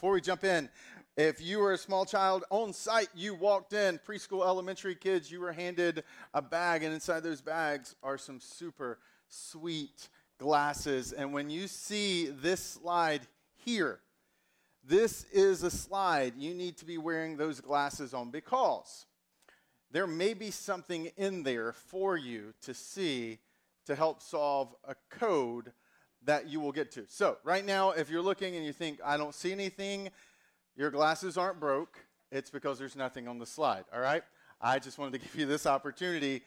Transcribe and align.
Before 0.00 0.14
we 0.14 0.22
jump 0.22 0.44
in, 0.44 0.70
if 1.18 1.42
you 1.42 1.58
were 1.58 1.74
a 1.74 1.76
small 1.76 2.06
child 2.06 2.44
on 2.48 2.72
site, 2.72 3.10
you 3.14 3.34
walked 3.34 3.74
in, 3.74 3.98
preschool, 3.98 4.46
elementary 4.46 4.94
kids, 4.94 5.30
you 5.30 5.40
were 5.40 5.52
handed 5.52 6.04
a 6.32 6.40
bag, 6.40 6.82
and 6.82 6.94
inside 6.94 7.22
those 7.22 7.42
bags 7.42 7.94
are 8.02 8.16
some 8.16 8.40
super 8.40 8.98
sweet 9.28 10.08
glasses. 10.38 11.12
And 11.12 11.34
when 11.34 11.50
you 11.50 11.66
see 11.68 12.28
this 12.28 12.64
slide 12.64 13.26
here, 13.56 14.00
this 14.82 15.24
is 15.34 15.64
a 15.64 15.70
slide 15.70 16.32
you 16.38 16.54
need 16.54 16.78
to 16.78 16.86
be 16.86 16.96
wearing 16.96 17.36
those 17.36 17.60
glasses 17.60 18.14
on 18.14 18.30
because 18.30 19.04
there 19.90 20.06
may 20.06 20.32
be 20.32 20.50
something 20.50 21.10
in 21.18 21.42
there 21.42 21.74
for 21.74 22.16
you 22.16 22.54
to 22.62 22.72
see 22.72 23.38
to 23.84 23.94
help 23.94 24.22
solve 24.22 24.74
a 24.82 24.94
code 25.10 25.72
that 26.24 26.48
you 26.48 26.60
will 26.60 26.72
get 26.72 26.92
to. 26.92 27.04
So, 27.08 27.38
right 27.44 27.64
now, 27.64 27.90
if 27.90 28.10
you're 28.10 28.22
looking 28.22 28.56
and 28.56 28.64
you 28.64 28.72
think, 28.72 29.00
I 29.04 29.16
don't 29.16 29.34
see 29.34 29.52
anything, 29.52 30.10
your 30.76 30.90
glasses 30.90 31.36
aren't 31.36 31.60
broke. 31.60 31.98
It's 32.30 32.50
because 32.50 32.78
there's 32.78 32.96
nothing 32.96 33.26
on 33.26 33.38
the 33.38 33.46
slide, 33.46 33.84
all 33.92 34.00
right? 34.00 34.22
I 34.60 34.78
just 34.78 34.98
wanted 34.98 35.18
to 35.20 35.26
give 35.26 35.34
you 35.34 35.46
this 35.46 35.66
opportunity 35.66 36.42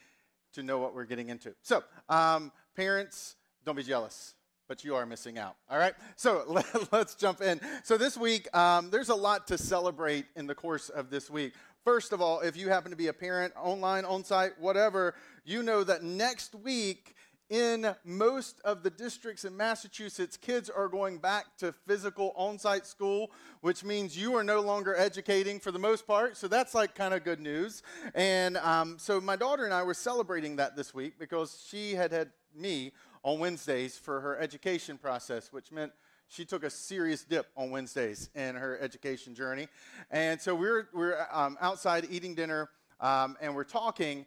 to 0.53 0.63
know 0.63 0.77
what 0.77 0.93
we're 0.93 1.05
getting 1.05 1.29
into. 1.29 1.53
So, 1.61 1.83
um, 2.09 2.51
parents, 2.75 3.35
don't 3.65 3.75
be 3.75 3.83
jealous 3.83 4.35
but 4.67 4.83
you 4.83 4.95
are 4.95 5.05
missing 5.05 5.37
out. 5.37 5.55
All 5.69 5.77
right? 5.77 5.93
So 6.15 6.43
let, 6.47 6.93
us 6.93 7.15
jump 7.15 7.41
in. 7.41 7.59
So 7.83 7.97
this 7.97 8.17
week, 8.17 8.53
um, 8.55 8.89
there's 8.89 9.09
a 9.09 9.15
lot 9.15 9.47
to 9.47 9.57
celebrate 9.57 10.25
in 10.35 10.47
the 10.47 10.55
course 10.55 10.89
of 10.89 11.09
this 11.09 11.29
week. 11.29 11.53
First 11.83 12.13
of 12.13 12.21
all, 12.21 12.39
if 12.39 12.55
you 12.55 12.69
happen 12.69 12.91
to 12.91 12.97
be 12.97 13.07
a 13.07 13.13
parent, 13.13 13.53
online, 13.55 14.05
on 14.05 14.23
site, 14.23 14.59
whatever, 14.59 15.15
you 15.43 15.63
know 15.63 15.83
that 15.83 16.01
next 16.01 16.55
week, 16.55 17.13
in 17.49 17.93
most 18.03 18.59
of 18.63 18.83
the 18.83 18.89
districts 18.89 19.45
in 19.45 19.55
Massachusetts, 19.55 20.37
kids 20.37 20.69
are 20.69 20.87
going 20.87 21.17
back 21.17 21.57
to 21.57 21.71
physical 21.71 22.33
on 22.35 22.57
site 22.57 22.85
school, 22.85 23.31
which 23.61 23.83
means 23.83 24.17
you 24.17 24.35
are 24.35 24.43
no 24.43 24.61
longer 24.61 24.95
educating 24.95 25.59
for 25.59 25.71
the 25.71 25.79
most 25.79 26.07
part. 26.07 26.37
So 26.37 26.47
that's 26.47 26.73
like 26.73 26.95
kind 26.95 27.13
of 27.13 27.23
good 27.23 27.39
news. 27.39 27.83
And 28.15 28.57
um, 28.57 28.97
so 28.97 29.21
my 29.21 29.35
daughter 29.35 29.65
and 29.65 29.73
I 29.73 29.83
were 29.83 29.93
celebrating 29.93 30.55
that 30.55 30.75
this 30.75 30.93
week 30.93 31.19
because 31.19 31.63
she 31.69 31.93
had 31.93 32.11
had 32.11 32.31
me 32.55 32.91
on 33.23 33.39
Wednesdays 33.39 33.97
for 33.97 34.19
her 34.21 34.39
education 34.39 34.97
process, 34.97 35.51
which 35.51 35.71
meant 35.71 35.91
she 36.27 36.45
took 36.45 36.63
a 36.63 36.69
serious 36.69 37.23
dip 37.23 37.47
on 37.55 37.69
Wednesdays 37.69 38.29
in 38.35 38.55
her 38.55 38.79
education 38.81 39.35
journey. 39.35 39.67
And 40.09 40.41
so 40.41 40.55
we 40.55 40.67
are 40.67 40.89
we 40.93 41.03
are 41.03 41.27
um, 41.31 41.57
outside 41.61 42.07
eating 42.09 42.35
dinner 42.35 42.69
um, 42.99 43.37
and 43.41 43.53
we're 43.53 43.63
talking. 43.63 44.25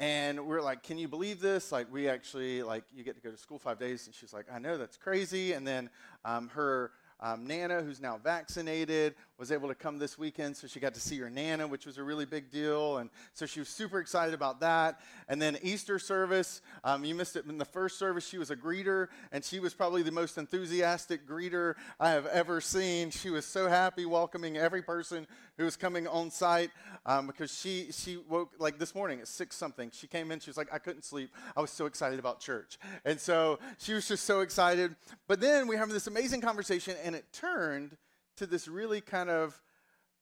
And 0.00 0.46
we're 0.46 0.62
like, 0.62 0.84
can 0.84 0.96
you 0.96 1.08
believe 1.08 1.40
this? 1.40 1.72
Like, 1.72 1.92
we 1.92 2.08
actually, 2.08 2.62
like, 2.62 2.84
you 2.94 3.02
get 3.02 3.16
to 3.16 3.20
go 3.20 3.30
to 3.30 3.36
school 3.36 3.58
five 3.58 3.80
days. 3.80 4.06
And 4.06 4.14
she's 4.14 4.32
like, 4.32 4.46
I 4.52 4.58
know, 4.58 4.78
that's 4.78 4.96
crazy. 4.96 5.52
And 5.54 5.66
then 5.66 5.90
um, 6.24 6.48
her 6.50 6.92
um, 7.20 7.46
Nana, 7.46 7.82
who's 7.82 8.00
now 8.00 8.18
vaccinated, 8.22 9.14
was 9.38 9.50
able 9.50 9.68
to 9.68 9.74
come 9.74 9.98
this 9.98 10.16
weekend, 10.16 10.56
so 10.56 10.66
she 10.66 10.78
got 10.78 10.94
to 10.94 11.00
see 11.00 11.18
her 11.18 11.28
Nana, 11.28 11.66
which 11.66 11.84
was 11.84 11.98
a 11.98 12.02
really 12.02 12.24
big 12.24 12.50
deal. 12.50 12.98
And 12.98 13.10
so 13.34 13.44
she 13.44 13.58
was 13.58 13.68
super 13.68 13.98
excited 13.98 14.34
about 14.34 14.60
that. 14.60 15.00
And 15.28 15.42
then 15.42 15.58
Easter 15.62 15.98
service, 15.98 16.60
um, 16.84 17.04
you 17.04 17.14
missed 17.14 17.34
it 17.34 17.44
in 17.46 17.58
the 17.58 17.64
first 17.64 17.98
service. 17.98 18.26
She 18.26 18.38
was 18.38 18.50
a 18.50 18.56
greeter, 18.56 19.08
and 19.32 19.44
she 19.44 19.58
was 19.58 19.74
probably 19.74 20.02
the 20.02 20.12
most 20.12 20.38
enthusiastic 20.38 21.26
greeter 21.26 21.74
I 21.98 22.10
have 22.10 22.26
ever 22.26 22.60
seen. 22.60 23.10
She 23.10 23.30
was 23.30 23.44
so 23.44 23.68
happy 23.68 24.06
welcoming 24.06 24.56
every 24.56 24.82
person 24.82 25.26
who 25.58 25.64
was 25.64 25.76
coming 25.76 26.06
on 26.06 26.30
site 26.30 26.70
um, 27.04 27.26
because 27.26 27.54
she 27.54 27.88
she 27.92 28.16
woke 28.16 28.52
like 28.58 28.78
this 28.78 28.94
morning 28.94 29.20
at 29.20 29.28
six 29.28 29.56
something. 29.56 29.90
She 29.92 30.06
came 30.06 30.30
in, 30.30 30.40
she 30.40 30.48
was 30.48 30.56
like, 30.56 30.72
I 30.72 30.78
couldn't 30.78 31.04
sleep. 31.04 31.30
I 31.56 31.60
was 31.60 31.70
so 31.70 31.86
excited 31.86 32.18
about 32.18 32.40
church, 32.40 32.78
and 33.04 33.20
so 33.20 33.58
she 33.78 33.92
was 33.92 34.08
just 34.08 34.24
so 34.24 34.40
excited. 34.40 34.96
But 35.26 35.40
then 35.40 35.68
we 35.68 35.76
have 35.76 35.90
this 35.90 36.06
amazing 36.06 36.40
conversation, 36.40 36.96
and 37.04 37.14
it 37.14 37.26
turned 37.32 37.96
to 38.36 38.46
this 38.46 38.68
really 38.68 39.00
kind 39.00 39.28
of 39.28 39.60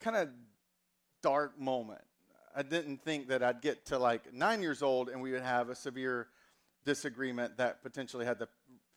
kind 0.01 0.17
of 0.17 0.29
dark 1.23 1.61
moment. 1.61 2.03
I 2.55 2.63
didn't 2.63 3.03
think 3.03 3.29
that 3.29 3.43
I'd 3.43 3.61
get 3.61 3.85
to 3.87 3.99
like 3.99 4.33
nine 4.33 4.63
years 4.63 4.83
old 4.83 5.11
and 5.11 5.21
we 5.21 5.31
would 5.33 5.43
have 5.43 5.69
a 5.69 5.75
severe 5.75 6.29
disagreement 6.87 7.59
that 7.59 7.83
potentially 7.83 8.25
had 8.25 8.39
the 8.39 8.49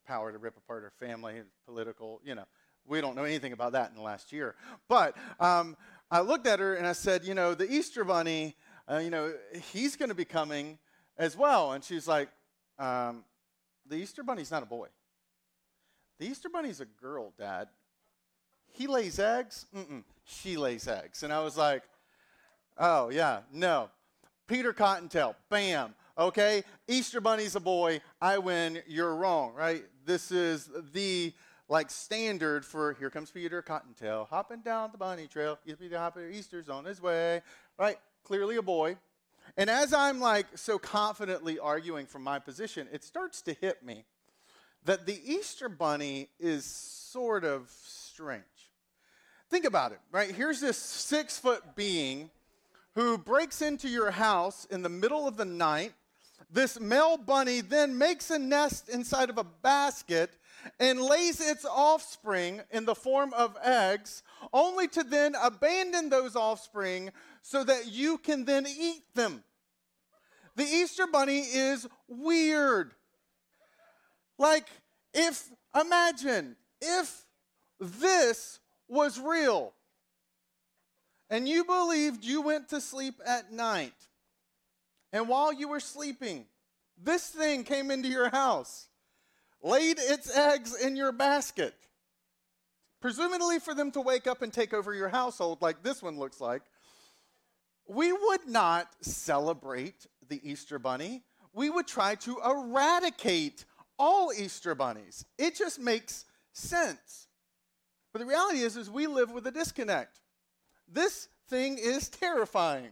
power 0.07 0.31
to 0.31 0.37
rip 0.37 0.55
apart 0.55 0.83
our 0.83 0.91
family, 1.05 1.41
political, 1.65 2.21
you 2.23 2.35
know. 2.35 2.45
We 2.87 3.01
don't 3.01 3.15
know 3.15 3.25
anything 3.25 3.51
about 3.51 3.73
that 3.73 3.89
in 3.89 3.95
the 3.95 4.01
last 4.01 4.31
year. 4.31 4.55
But 4.87 5.15
um, 5.39 5.75
I 6.11 6.21
looked 6.21 6.47
at 6.47 6.59
her 6.59 6.75
and 6.75 6.87
I 6.87 6.93
said, 6.93 7.23
you 7.23 7.35
know, 7.35 7.53
the 7.53 7.69
Easter 7.71 8.03
Bunny, 8.03 8.55
uh, 8.89 8.97
you 8.97 9.09
know, 9.09 9.33
he's 9.71 9.95
going 9.95 10.09
to 10.09 10.15
be 10.15 10.25
coming 10.25 10.79
as 11.17 11.37
well. 11.37 11.73
And 11.73 11.83
she's 11.83 12.07
like, 12.07 12.29
um, 12.79 13.23
the 13.87 13.95
Easter 13.95 14.23
Bunny's 14.23 14.49
not 14.49 14.63
a 14.63 14.65
boy. 14.65 14.87
The 16.19 16.27
Easter 16.27 16.49
Bunny's 16.49 16.81
a 16.81 16.85
girl, 16.85 17.33
Dad. 17.37 17.67
He 18.71 18.87
lays 18.87 19.19
eggs? 19.19 19.67
Mm-mm. 19.75 20.03
She 20.25 20.57
lays 20.57 20.87
eggs. 20.87 21.23
And 21.23 21.31
I 21.31 21.43
was 21.43 21.57
like, 21.57 21.83
oh, 22.77 23.09
yeah, 23.09 23.41
no. 23.53 23.89
Peter 24.47 24.73
Cottontail, 24.73 25.35
bam. 25.49 25.93
Okay, 26.17 26.63
Easter 26.87 27.21
Bunny's 27.21 27.55
a 27.55 27.59
boy. 27.59 28.01
I 28.21 28.39
win. 28.39 28.81
You're 28.87 29.15
wrong, 29.15 29.53
right? 29.53 29.83
This 30.05 30.31
is 30.31 30.69
the 30.91 31.33
like 31.69 31.91
standard 31.91 32.65
for 32.65 32.93
here 32.93 33.09
comes 33.09 33.31
Peter 33.31 33.61
Cottontail 33.61 34.27
hopping 34.29 34.61
down 34.61 34.89
the 34.91 34.97
bunny 34.97 35.27
trail. 35.27 35.57
Peter 35.79 35.97
Hopper, 35.97 36.27
Easter's 36.27 36.67
on 36.67 36.83
his 36.83 37.01
way, 37.01 37.41
right? 37.77 37.97
Clearly 38.23 38.57
a 38.57 38.61
boy. 38.61 38.97
And 39.55 39.69
as 39.69 39.93
I'm 39.93 40.19
like 40.19 40.45
so 40.55 40.77
confidently 40.77 41.59
arguing 41.59 42.07
from 42.07 42.23
my 42.23 42.39
position, 42.39 42.87
it 42.91 43.03
starts 43.03 43.41
to 43.43 43.53
hit 43.53 43.83
me 43.83 44.05
that 44.85 45.05
the 45.05 45.19
Easter 45.23 45.69
bunny 45.69 46.29
is 46.39 46.65
sort 46.65 47.45
of 47.45 47.71
strange. 47.85 48.43
Think 49.49 49.65
about 49.65 49.91
it, 49.91 49.99
right? 50.11 50.31
Here's 50.31 50.59
this 50.59 50.77
six 50.77 51.37
foot 51.39 51.75
being 51.75 52.29
who 52.95 53.17
breaks 53.17 53.61
into 53.61 53.87
your 53.87 54.11
house 54.11 54.65
in 54.65 54.81
the 54.81 54.89
middle 54.89 55.27
of 55.27 55.37
the 55.37 55.45
night. 55.45 55.93
This 56.51 56.79
male 56.79 57.17
bunny 57.17 57.61
then 57.61 57.97
makes 57.97 58.31
a 58.31 58.39
nest 58.39 58.89
inside 58.89 59.29
of 59.29 59.37
a 59.37 59.43
basket 59.43 60.31
and 60.79 60.99
lays 60.99 61.39
its 61.39 61.63
offspring 61.63 62.61
in 62.71 62.85
the 62.85 62.95
form 62.95 63.33
of 63.33 63.55
eggs, 63.63 64.23
only 64.51 64.87
to 64.89 65.03
then 65.03 65.35
abandon 65.41 66.09
those 66.09 66.35
offspring 66.35 67.11
so 67.41 67.63
that 67.63 67.91
you 67.91 68.17
can 68.17 68.45
then 68.45 68.65
eat 68.67 69.03
them. 69.13 69.43
The 70.55 70.65
Easter 70.65 71.07
Bunny 71.07 71.39
is 71.39 71.87
weird. 72.07 72.93
Like, 74.37 74.67
if, 75.13 75.49
imagine, 75.79 76.55
if 76.81 77.25
this 77.79 78.59
was 78.87 79.19
real 79.19 79.73
and 81.29 81.47
you 81.47 81.63
believed 81.63 82.25
you 82.25 82.41
went 82.41 82.69
to 82.69 82.81
sleep 82.81 83.21
at 83.25 83.53
night, 83.53 83.93
and 85.11 85.27
while 85.27 85.51
you 85.51 85.67
were 85.67 85.79
sleeping, 85.79 86.45
this 87.01 87.27
thing 87.27 87.63
came 87.63 87.91
into 87.91 88.09
your 88.09 88.29
house 88.29 88.89
laid 89.61 89.97
its 89.99 90.35
eggs 90.35 90.75
in 90.75 90.95
your 90.95 91.11
basket, 91.11 91.73
presumably 93.01 93.59
for 93.59 93.73
them 93.73 93.91
to 93.91 94.01
wake 94.01 94.27
up 94.27 94.41
and 94.41 94.53
take 94.53 94.73
over 94.73 94.93
your 94.93 95.09
household, 95.09 95.61
like 95.61 95.83
this 95.83 96.01
one 96.01 96.17
looks 96.17 96.39
like, 96.39 96.61
we 97.87 98.11
would 98.11 98.47
not 98.47 98.87
celebrate 99.01 100.05
the 100.27 100.39
Easter 100.47 100.77
bunny. 100.77 101.23
We 101.53 101.69
would 101.69 101.87
try 101.87 102.15
to 102.15 102.37
eradicate 102.45 103.65
all 103.97 104.31
Easter 104.31 104.75
bunnies. 104.75 105.25
It 105.37 105.55
just 105.55 105.79
makes 105.79 106.25
sense. 106.53 107.27
But 108.13 108.19
the 108.19 108.25
reality 108.27 108.59
is, 108.59 108.77
is 108.77 108.89
we 108.89 109.07
live 109.07 109.31
with 109.31 109.47
a 109.47 109.51
disconnect. 109.51 110.19
This 110.87 111.27
thing 111.49 111.79
is 111.79 112.09
terrifying. 112.09 112.91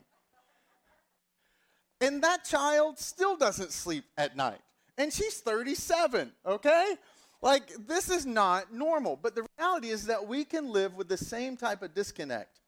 And 1.99 2.23
that 2.23 2.45
child 2.45 2.99
still 2.99 3.37
doesn't 3.37 3.71
sleep 3.71 4.05
at 4.17 4.35
night 4.35 4.59
and 4.97 5.13
she's 5.13 5.39
37, 5.39 6.31
okay? 6.45 6.95
Like, 7.41 7.71
this 7.87 8.09
is 8.09 8.25
not 8.25 8.73
normal. 8.73 9.15
But 9.15 9.35
the 9.35 9.45
reality 9.57 9.89
is 9.89 10.07
that 10.07 10.27
we 10.27 10.43
can 10.43 10.71
live 10.71 10.95
with 10.95 11.07
the 11.07 11.17
same 11.17 11.55
type 11.55 11.83
of 11.83 11.93
disconnect 11.93 12.59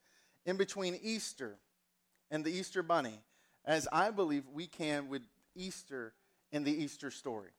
in 0.45 0.57
between 0.57 0.99
Easter 1.01 1.57
and 2.29 2.45
the 2.45 2.51
Easter 2.51 2.83
bunny 2.83 3.19
as 3.65 3.87
I 3.91 4.11
believe 4.11 4.43
we 4.53 4.67
can 4.67 5.09
with 5.09 5.23
Easter 5.55 6.13
and 6.51 6.63
the 6.63 6.71
Easter 6.71 7.09
story. 7.09 7.49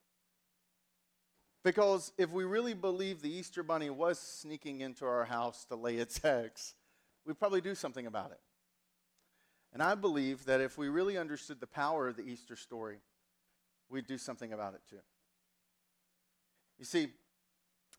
Because 1.63 2.13
if 2.17 2.31
we 2.31 2.45
really 2.45 2.73
believe 2.75 3.21
the 3.21 3.31
Easter 3.31 3.63
bunny 3.63 3.91
was 3.91 4.19
sneaking 4.19 4.81
into 4.81 5.05
our 5.05 5.25
house 5.25 5.65
to 5.67 5.77
lay 5.77 5.97
its 5.97 6.25
eggs, 6.25 6.75
we'd 7.27 7.39
probably 7.39 7.61
do 7.61 7.75
something 7.75 8.07
about 8.07 8.31
it. 8.31 8.41
And 9.73 9.83
I 9.83 9.95
believe 9.95 10.45
that 10.47 10.61
if 10.61 10.77
we 10.77 10.89
really 10.89 11.17
understood 11.17 11.61
the 11.61 11.67
power 11.67 12.09
of 12.09 12.17
the 12.17 12.25
Easter 12.25 12.57
story, 12.57 12.99
we'd 13.89 14.07
do 14.07 14.19
something 14.19 14.53
about 14.53 14.75
it 14.75 14.81
too. 14.89 15.01
You 16.79 16.85
see, 16.85 17.09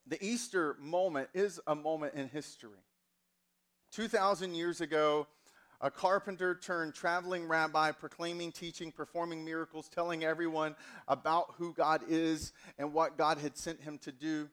the 0.07 0.23
Easter 0.23 0.75
moment 0.79 1.29
is 1.33 1.59
a 1.67 1.75
moment 1.75 2.15
in 2.15 2.27
history. 2.27 2.83
2,000 3.91 4.55
years 4.55 4.81
ago, 4.81 5.27
a 5.81 5.91
carpenter 5.91 6.55
turned 6.55 6.93
traveling 6.93 7.47
rabbi, 7.47 7.91
proclaiming, 7.91 8.51
teaching, 8.51 8.91
performing 8.91 9.43
miracles, 9.43 9.89
telling 9.89 10.23
everyone 10.23 10.75
about 11.07 11.53
who 11.57 11.73
God 11.73 12.01
is 12.07 12.53
and 12.77 12.93
what 12.93 13.17
God 13.17 13.37
had 13.37 13.57
sent 13.57 13.81
him 13.81 13.97
to 13.99 14.11
do. 14.11 14.49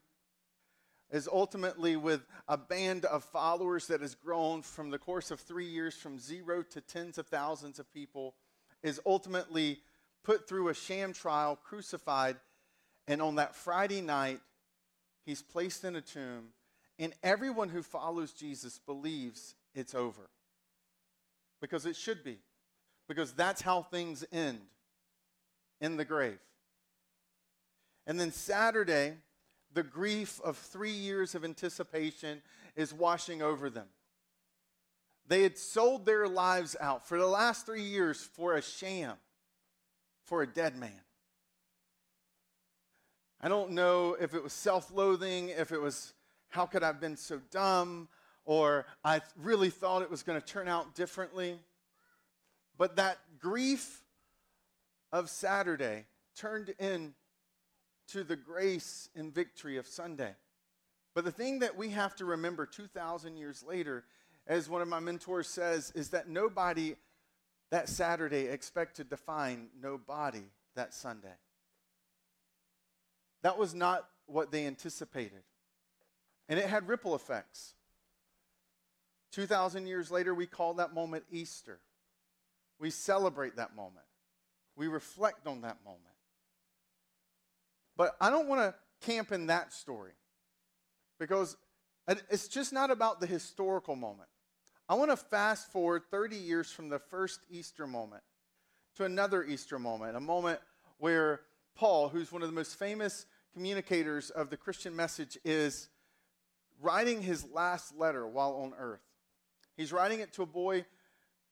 Is 1.11 1.29
ultimately 1.31 1.97
with 1.97 2.27
a 2.49 2.57
band 2.57 3.05
of 3.07 3.25
followers 3.25 3.87
that 3.87 4.01
has 4.01 4.15
grown 4.15 4.63
from 4.63 4.91
the 4.91 4.99
course 4.99 5.31
of 5.31 5.41
three 5.41 5.67
years 5.67 5.95
from 5.95 6.19
zero 6.19 6.63
to 6.63 6.81
tens 6.81 7.19
of 7.19 7.27
thousands 7.27 7.79
of 7.79 7.93
people, 7.93 8.35
is 8.83 9.01
ultimately 9.07 9.79
put 10.23 10.47
through 10.49 10.69
a 10.69 10.75
sham 10.75 11.13
trial, 11.13 11.57
crucified, 11.57 12.37
and 13.07 13.23
on 13.23 13.37
that 13.37 13.55
Friday 13.55 14.03
night, 14.03 14.41
he's 15.25 15.43
placed 15.43 15.85
in 15.85 15.97
a 15.97 16.01
tomb, 16.01 16.49
and 16.99 17.15
everyone 17.23 17.71
who 17.71 17.83
follows 17.83 18.33
Jesus 18.33 18.79
believes 18.79 19.55
it's 19.75 19.95
over. 19.95 20.29
Because 21.61 21.87
it 21.87 21.97
should 21.97 22.23
be. 22.23 22.39
Because 23.09 23.33
that's 23.33 23.63
how 23.63 23.83
things 23.83 24.25
end 24.31 24.61
in 25.81 25.97
the 25.97 26.05
grave. 26.05 26.39
And 28.07 28.19
then 28.21 28.33
Saturday, 28.33 29.15
the 29.79 29.85
grief 29.85 30.41
of 30.43 30.57
three 30.57 30.91
years 30.91 31.37
of 31.37 31.45
anticipation 31.45 32.43
is 32.75 32.93
washing 32.93 33.43
over 33.43 33.71
them. 33.71 33.87
They 35.29 35.45
had 35.45 35.57
sold 35.57 36.05
their 36.05 36.27
lives 36.27 36.75
out 36.81 37.07
for 37.07 37.17
the 37.17 37.29
last 37.29 37.65
three 37.65 37.85
years 37.85 38.29
for 38.33 38.57
a 38.57 38.61
sham, 38.61 39.15
for 40.25 40.43
a 40.43 40.49
dead 40.49 40.77
man. 40.77 41.01
I 43.41 43.47
don't 43.47 43.71
know 43.71 44.17
if 44.21 44.35
it 44.35 44.43
was 44.43 44.53
self 44.53 44.91
loathing, 44.93 45.51
if 45.51 45.71
it 45.71 45.81
was, 45.81 46.13
how 46.49 46.67
could 46.67 46.83
I 46.83 46.89
have 46.89 47.01
been 47.01 47.17
so 47.17 47.41
dumb, 47.53 48.09
or 48.45 48.85
I 49.05 49.21
really 49.37 49.71
thought 49.71 50.03
it 50.03 50.11
was 50.11 50.25
going 50.25 50.41
to 50.41 50.45
turn 50.45 50.67
out 50.67 50.97
differently. 50.97 51.57
But 52.77 52.97
that 52.97 53.19
grief 53.39 54.03
of 55.13 55.31
Saturday 55.31 56.07
turned 56.35 56.75
in 56.81 57.15
to 58.09 58.25
the 58.25 58.37
grace 58.37 59.09
and 59.15 59.35
victory 59.35 59.77
of 59.77 59.87
Sunday. 59.87 60.35
But 61.15 61.25
the 61.25 61.33
thing 61.33 61.61
that 61.61 61.77
we 61.77 61.91
have 61.91 62.15
to 62.17 62.25
remember 62.25 62.67
2,000 62.67 63.37
years 63.37 63.63
later, 63.67 64.05
as 64.47 64.69
one 64.69 64.83
of 64.83 64.89
my 64.89 65.01
mentors 65.01 65.49
says, 65.49 65.93
is 65.95 66.11
that 66.11 66.29
nobody 66.29 66.95
that 67.71 67.89
Saturday 67.89 68.47
expected 68.47 69.11
to 69.11 69.17
find 69.17 69.69
nobody 69.81 70.45
that 70.75 70.95
Sunday. 70.95 71.35
That 73.43 73.59
was 73.59 73.75
not 73.75 74.09
what 74.27 74.51
they 74.51 74.67
anticipated. 74.67 75.43
And 76.49 76.59
it 76.59 76.67
had 76.67 76.89
ripple 76.89 77.15
effects. 77.15 77.75
2,000 79.33 79.87
years 79.87 80.11
later, 80.11 80.35
we 80.35 80.47
call 80.47 80.75
that 80.75 80.95
moment 80.95 81.25
Easter. 81.31 81.81
We 82.79 82.91
celebrate 82.91 83.57
that 83.57 83.77
moment. 83.77 84.07
We 84.77 84.87
reflect 84.87 85.47
on 85.47 85.63
that 85.63 85.79
moment. 85.85 86.05
But 87.99 88.17
I 88.21 88.31
don't 88.31 88.49
want 88.49 88.61
to 88.63 88.75
camp 89.07 89.33
in 89.33 89.49
that 89.49 89.75
story 89.75 90.13
because 91.19 91.57
it's 92.31 92.49
just 92.49 92.73
not 92.73 92.91
about 92.91 93.21
the 93.21 93.27
historical 93.27 93.97
moment. 93.97 94.29
I 94.89 94.95
want 94.95 95.11
to 95.11 95.17
fast 95.17 95.71
forward 95.71 96.05
30 96.11 96.37
years 96.37 96.71
from 96.71 96.89
the 96.89 97.01
first 97.01 97.41
Easter 97.51 97.87
moment 97.87 98.23
to 98.97 99.05
another 99.05 99.45
Easter 99.45 99.79
moment, 99.79 100.17
a 100.17 100.21
moment 100.21 100.61
where 100.99 101.41
Paul, 101.75 102.09
who's 102.09 102.33
one 102.33 102.41
of 102.43 102.49
the 102.49 102.55
most 102.55 102.79
famous 102.79 103.27
communicators 103.53 104.31
of 104.31 104.49
the 104.49 104.57
Christian 104.57 104.95
message, 104.97 105.37
is 105.45 105.89
writing 106.81 107.21
his 107.21 107.45
last 107.53 107.99
letter 107.99 108.27
while 108.27 108.55
on 108.63 108.73
earth. 108.79 109.03
He's 109.77 109.93
writing 109.93 110.21
it 110.21 110.33
to 110.35 110.43
a 110.43 110.47
boy 110.47 110.87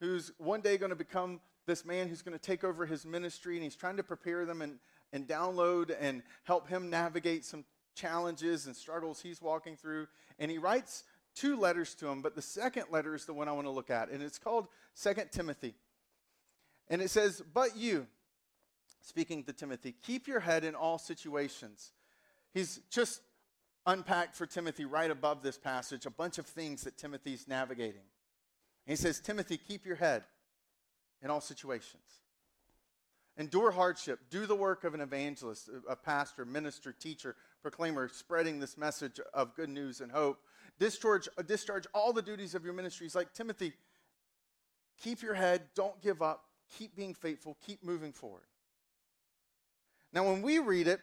who's 0.00 0.32
one 0.38 0.60
day 0.60 0.78
going 0.78 0.90
to 0.90 0.96
become 0.96 1.40
this 1.66 1.84
man 1.84 2.08
who's 2.08 2.22
going 2.22 2.38
to 2.38 2.44
take 2.44 2.62
over 2.62 2.86
his 2.86 3.04
ministry, 3.04 3.56
and 3.56 3.64
he's 3.64 3.74
trying 3.74 3.96
to 3.96 4.04
prepare 4.04 4.46
them 4.46 4.62
and 4.62 4.78
and 5.12 5.26
download 5.26 5.94
and 6.00 6.22
help 6.44 6.68
him 6.68 6.90
navigate 6.90 7.44
some 7.44 7.64
challenges 7.94 8.66
and 8.66 8.76
struggles 8.76 9.20
he's 9.20 9.40
walking 9.40 9.76
through. 9.76 10.06
And 10.38 10.50
he 10.50 10.58
writes 10.58 11.04
two 11.34 11.58
letters 11.58 11.94
to 11.96 12.08
him, 12.08 12.22
but 12.22 12.34
the 12.34 12.42
second 12.42 12.84
letter 12.90 13.14
is 13.14 13.24
the 13.24 13.34
one 13.34 13.48
I 13.48 13.52
want 13.52 13.66
to 13.66 13.70
look 13.70 13.90
at, 13.90 14.10
and 14.10 14.22
it's 14.22 14.38
called 14.38 14.68
Second 14.94 15.30
Timothy. 15.32 15.74
And 16.88 17.02
it 17.02 17.10
says, 17.10 17.42
But 17.52 17.76
you, 17.76 18.06
speaking 19.02 19.44
to 19.44 19.52
Timothy, 19.52 19.94
keep 20.04 20.26
your 20.26 20.40
head 20.40 20.64
in 20.64 20.74
all 20.74 20.98
situations. 20.98 21.92
He's 22.54 22.80
just 22.90 23.20
unpacked 23.86 24.34
for 24.34 24.46
Timothy 24.46 24.84
right 24.84 25.10
above 25.10 25.42
this 25.42 25.58
passage 25.58 26.06
a 26.06 26.10
bunch 26.10 26.38
of 26.38 26.46
things 26.46 26.82
that 26.84 26.96
Timothy's 26.96 27.46
navigating. 27.46 28.02
He 28.86 28.96
says, 28.96 29.20
Timothy, 29.20 29.58
keep 29.58 29.84
your 29.84 29.96
head 29.96 30.22
in 31.22 31.30
all 31.30 31.40
situations. 31.40 32.02
Endure 33.38 33.70
hardship. 33.70 34.20
Do 34.30 34.46
the 34.46 34.54
work 34.54 34.84
of 34.84 34.94
an 34.94 35.00
evangelist, 35.00 35.68
a 35.88 35.96
pastor, 35.96 36.44
minister, 36.44 36.92
teacher, 36.92 37.36
proclaimer, 37.62 38.08
spreading 38.08 38.58
this 38.58 38.78
message 38.78 39.20
of 39.34 39.54
good 39.54 39.68
news 39.68 40.00
and 40.00 40.10
hope. 40.10 40.38
Discharge, 40.78 41.28
discharge 41.46 41.86
all 41.94 42.12
the 42.12 42.22
duties 42.22 42.54
of 42.54 42.64
your 42.64 42.72
ministries. 42.72 43.14
Like 43.14 43.32
Timothy, 43.34 43.74
keep 45.02 45.22
your 45.22 45.34
head, 45.34 45.62
don't 45.74 46.00
give 46.00 46.22
up, 46.22 46.44
keep 46.78 46.96
being 46.96 47.12
faithful, 47.12 47.56
keep 47.66 47.84
moving 47.84 48.12
forward. 48.12 48.44
Now, 50.12 50.24
when 50.24 50.40
we 50.40 50.58
read 50.58 50.86
it, 50.86 51.00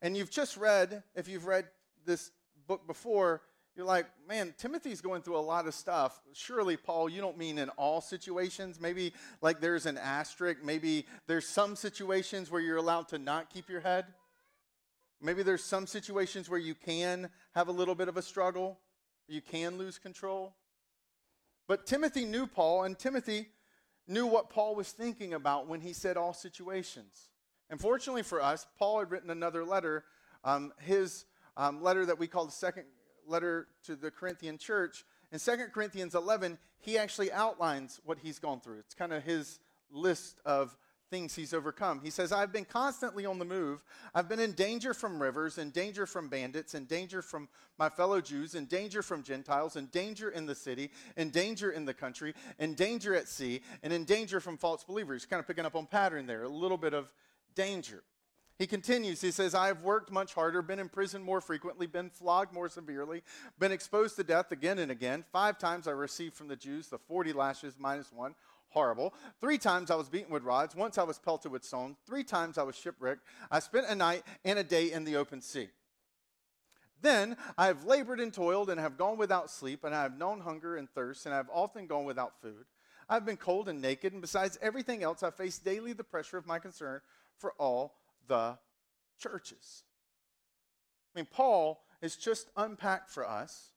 and 0.00 0.16
you've 0.16 0.30
just 0.30 0.56
read, 0.56 1.02
if 1.14 1.28
you've 1.28 1.46
read 1.46 1.66
this 2.06 2.30
book 2.66 2.86
before, 2.86 3.42
you're 3.76 3.86
like, 3.86 4.06
man, 4.28 4.54
Timothy's 4.56 5.00
going 5.00 5.22
through 5.22 5.36
a 5.36 5.40
lot 5.40 5.66
of 5.66 5.74
stuff. 5.74 6.20
Surely, 6.32 6.76
Paul, 6.76 7.08
you 7.08 7.20
don't 7.20 7.36
mean 7.36 7.58
in 7.58 7.70
all 7.70 8.00
situations. 8.00 8.80
Maybe 8.80 9.12
like 9.42 9.60
there's 9.60 9.86
an 9.86 9.98
asterisk. 9.98 10.62
Maybe 10.62 11.06
there's 11.26 11.48
some 11.48 11.74
situations 11.74 12.50
where 12.50 12.60
you're 12.60 12.76
allowed 12.76 13.08
to 13.08 13.18
not 13.18 13.50
keep 13.50 13.68
your 13.68 13.80
head. 13.80 14.06
Maybe 15.20 15.42
there's 15.42 15.64
some 15.64 15.88
situations 15.88 16.48
where 16.48 16.60
you 16.60 16.74
can 16.74 17.30
have 17.54 17.66
a 17.68 17.72
little 17.72 17.96
bit 17.96 18.08
of 18.08 18.16
a 18.16 18.22
struggle. 18.22 18.78
You 19.26 19.40
can 19.40 19.76
lose 19.76 19.98
control. 19.98 20.54
But 21.66 21.86
Timothy 21.86 22.24
knew 22.26 22.46
Paul, 22.46 22.84
and 22.84 22.96
Timothy 22.96 23.48
knew 24.06 24.26
what 24.26 24.50
Paul 24.50 24.76
was 24.76 24.90
thinking 24.92 25.32
about 25.32 25.66
when 25.66 25.80
he 25.80 25.94
said 25.94 26.16
all 26.16 26.34
situations. 26.34 27.30
And 27.70 27.80
fortunately 27.80 28.22
for 28.22 28.40
us, 28.42 28.66
Paul 28.78 29.00
had 29.00 29.10
written 29.10 29.30
another 29.30 29.64
letter, 29.64 30.04
um, 30.44 30.72
his 30.78 31.24
um, 31.56 31.82
letter 31.82 32.04
that 32.06 32.18
we 32.18 32.26
call 32.26 32.44
the 32.44 32.52
second 32.52 32.84
letter 33.26 33.68
to 33.84 33.96
the 33.96 34.10
Corinthian 34.10 34.58
church, 34.58 35.04
in 35.32 35.38
2 35.38 35.56
Corinthians 35.72 36.14
11, 36.14 36.58
he 36.78 36.96
actually 36.96 37.32
outlines 37.32 38.00
what 38.04 38.18
he's 38.18 38.38
gone 38.38 38.60
through. 38.60 38.78
It's 38.78 38.94
kind 38.94 39.12
of 39.12 39.24
his 39.24 39.58
list 39.90 40.38
of 40.44 40.76
things 41.10 41.34
he's 41.34 41.54
overcome. 41.54 42.00
He 42.02 42.10
says, 42.10 42.32
I've 42.32 42.52
been 42.52 42.64
constantly 42.64 43.26
on 43.26 43.38
the 43.38 43.44
move. 43.44 43.84
I've 44.14 44.28
been 44.28 44.40
in 44.40 44.52
danger 44.52 44.94
from 44.94 45.20
rivers, 45.20 45.58
in 45.58 45.70
danger 45.70 46.06
from 46.06 46.28
bandits, 46.28 46.74
in 46.74 46.86
danger 46.86 47.22
from 47.22 47.48
my 47.78 47.88
fellow 47.88 48.20
Jews, 48.20 48.54
in 48.54 48.66
danger 48.66 49.02
from 49.02 49.22
Gentiles, 49.22 49.76
in 49.76 49.86
danger 49.86 50.30
in 50.30 50.46
the 50.46 50.54
city, 50.54 50.90
in 51.16 51.30
danger 51.30 51.70
in 51.70 51.84
the 51.84 51.94
country, 51.94 52.34
in 52.58 52.74
danger 52.74 53.14
at 53.14 53.28
sea, 53.28 53.60
and 53.82 53.92
in 53.92 54.04
danger 54.04 54.40
from 54.40 54.56
false 54.56 54.84
believers. 54.84 55.26
Kind 55.26 55.40
of 55.40 55.46
picking 55.46 55.66
up 55.66 55.76
on 55.76 55.86
pattern 55.86 56.26
there, 56.26 56.44
a 56.44 56.48
little 56.48 56.78
bit 56.78 56.94
of 56.94 57.12
danger. 57.54 58.02
He 58.58 58.68
continues, 58.68 59.20
he 59.20 59.32
says, 59.32 59.52
I 59.52 59.66
have 59.66 59.82
worked 59.82 60.12
much 60.12 60.32
harder, 60.32 60.62
been 60.62 60.78
in 60.78 60.88
prison 60.88 61.22
more 61.22 61.40
frequently, 61.40 61.88
been 61.88 62.08
flogged 62.08 62.52
more 62.52 62.68
severely, 62.68 63.24
been 63.58 63.72
exposed 63.72 64.14
to 64.16 64.24
death 64.24 64.52
again 64.52 64.78
and 64.78 64.92
again. 64.92 65.24
Five 65.32 65.58
times 65.58 65.88
I 65.88 65.90
received 65.90 66.36
from 66.36 66.46
the 66.46 66.54
Jews 66.54 66.86
the 66.88 66.98
40 66.98 67.32
lashes 67.32 67.74
minus 67.78 68.12
one. 68.12 68.36
Horrible. 68.68 69.14
Three 69.40 69.58
times 69.58 69.90
I 69.90 69.96
was 69.96 70.08
beaten 70.08 70.32
with 70.32 70.42
rods. 70.42 70.74
Once 70.74 70.98
I 70.98 71.04
was 71.04 71.18
pelted 71.18 71.50
with 71.50 71.64
stones. 71.64 71.96
Three 72.06 72.24
times 72.24 72.58
I 72.58 72.64
was 72.64 72.76
shipwrecked. 72.76 73.22
I 73.50 73.60
spent 73.60 73.86
a 73.88 73.94
night 73.94 74.24
and 74.44 74.58
a 74.58 74.64
day 74.64 74.90
in 74.90 75.04
the 75.04 75.16
open 75.16 75.40
sea. 75.40 75.68
Then 77.00 77.36
I 77.58 77.66
have 77.66 77.84
labored 77.84 78.18
and 78.18 78.32
toiled 78.32 78.70
and 78.70 78.80
have 78.80 78.96
gone 78.96 79.16
without 79.16 79.50
sleep, 79.50 79.84
and 79.84 79.94
I 79.94 80.02
have 80.02 80.16
known 80.16 80.40
hunger 80.40 80.76
and 80.76 80.88
thirst, 80.90 81.26
and 81.26 81.34
I 81.34 81.36
have 81.36 81.50
often 81.52 81.86
gone 81.86 82.04
without 82.04 82.40
food. 82.40 82.64
I've 83.08 83.26
been 83.26 83.36
cold 83.36 83.68
and 83.68 83.82
naked, 83.82 84.12
and 84.12 84.22
besides 84.22 84.58
everything 84.62 85.02
else, 85.02 85.22
I 85.22 85.30
face 85.30 85.58
daily 85.58 85.92
the 85.92 86.02
pressure 86.02 86.38
of 86.38 86.46
my 86.46 86.58
concern 86.58 87.00
for 87.36 87.52
all 87.58 87.94
the 88.28 88.58
churches. 89.18 89.84
I 91.14 91.20
mean, 91.20 91.28
Paul 91.30 91.82
has 92.02 92.16
just 92.16 92.48
unpacked 92.56 93.10
for 93.10 93.28
us 93.28 93.70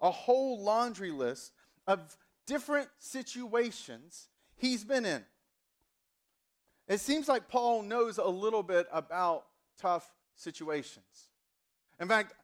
a 0.00 0.10
whole 0.10 0.62
laundry 0.62 1.10
list 1.10 1.52
of 1.86 2.16
different 2.46 2.88
situations 2.98 4.28
he's 4.56 4.84
been 4.84 5.04
in. 5.04 5.24
It 6.88 7.00
seems 7.00 7.28
like 7.28 7.48
Paul 7.48 7.82
knows 7.82 8.18
a 8.18 8.26
little 8.26 8.62
bit 8.62 8.86
about 8.92 9.46
tough 9.80 10.10
situations. 10.36 11.28
In 11.98 12.08
fact, 12.08 12.34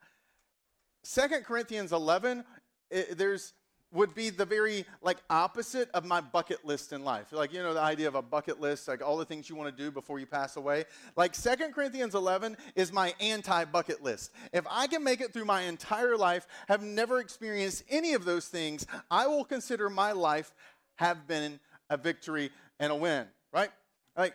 Second 1.03 1.45
Corinthians 1.45 1.93
11, 1.93 2.45
it, 2.91 3.19
there's 3.19 3.53
would 3.93 4.15
be 4.15 4.31
the 4.31 4.45
very 4.45 4.85
like 5.03 5.19
opposite 5.29 5.91
of 5.95 6.05
my 6.05 6.21
bucket 6.21 6.65
list 6.65 6.93
in 6.93 7.05
life. 7.05 7.33
Like, 7.33 7.53
you 7.53 7.61
know, 7.61 7.75
the 7.75 7.81
idea 7.81 8.07
of 8.07 8.15
a 8.15 8.23
bucket 8.23 8.61
list, 8.61 8.87
like 8.87 9.03
all 9.03 9.17
the 9.17 9.25
things 9.25 9.49
you 9.49 9.57
want 9.57 9.77
to 9.77 9.83
do 9.83 9.91
before 9.91 10.21
you 10.21 10.27
pass 10.27 10.57
away. 10.57 10.85
Like 11.17 11.35
Second 11.35 11.75
Corinthians 11.75 12.15
11 12.15 12.57
is 12.77 12.93
my 12.93 13.15
anti-bucket 13.21 14.03
list. 14.03 14.31
If 14.53 14.65
I 14.71 14.87
can 14.87 15.03
make 15.03 15.21
it 15.21 15.33
through 15.33 15.45
my 15.45 15.63
entire 15.63 16.17
life, 16.17 16.47
have 16.69 16.83
never 16.83 17.19
experienced 17.19 17.83
any 17.91 18.15
of 18.15 18.25
those 18.25 18.47
things, 18.47 18.87
I 19.11 19.27
will 19.27 19.45
consider 19.45 19.91
my 19.91 20.13
life 20.13 20.53
have 20.97 21.27
been 21.27 21.59
a 21.89 21.97
victory 21.97 22.51
and 22.79 22.93
a 22.93 22.97
win, 22.97 23.27
right? 23.53 23.71
Like, 24.17 24.35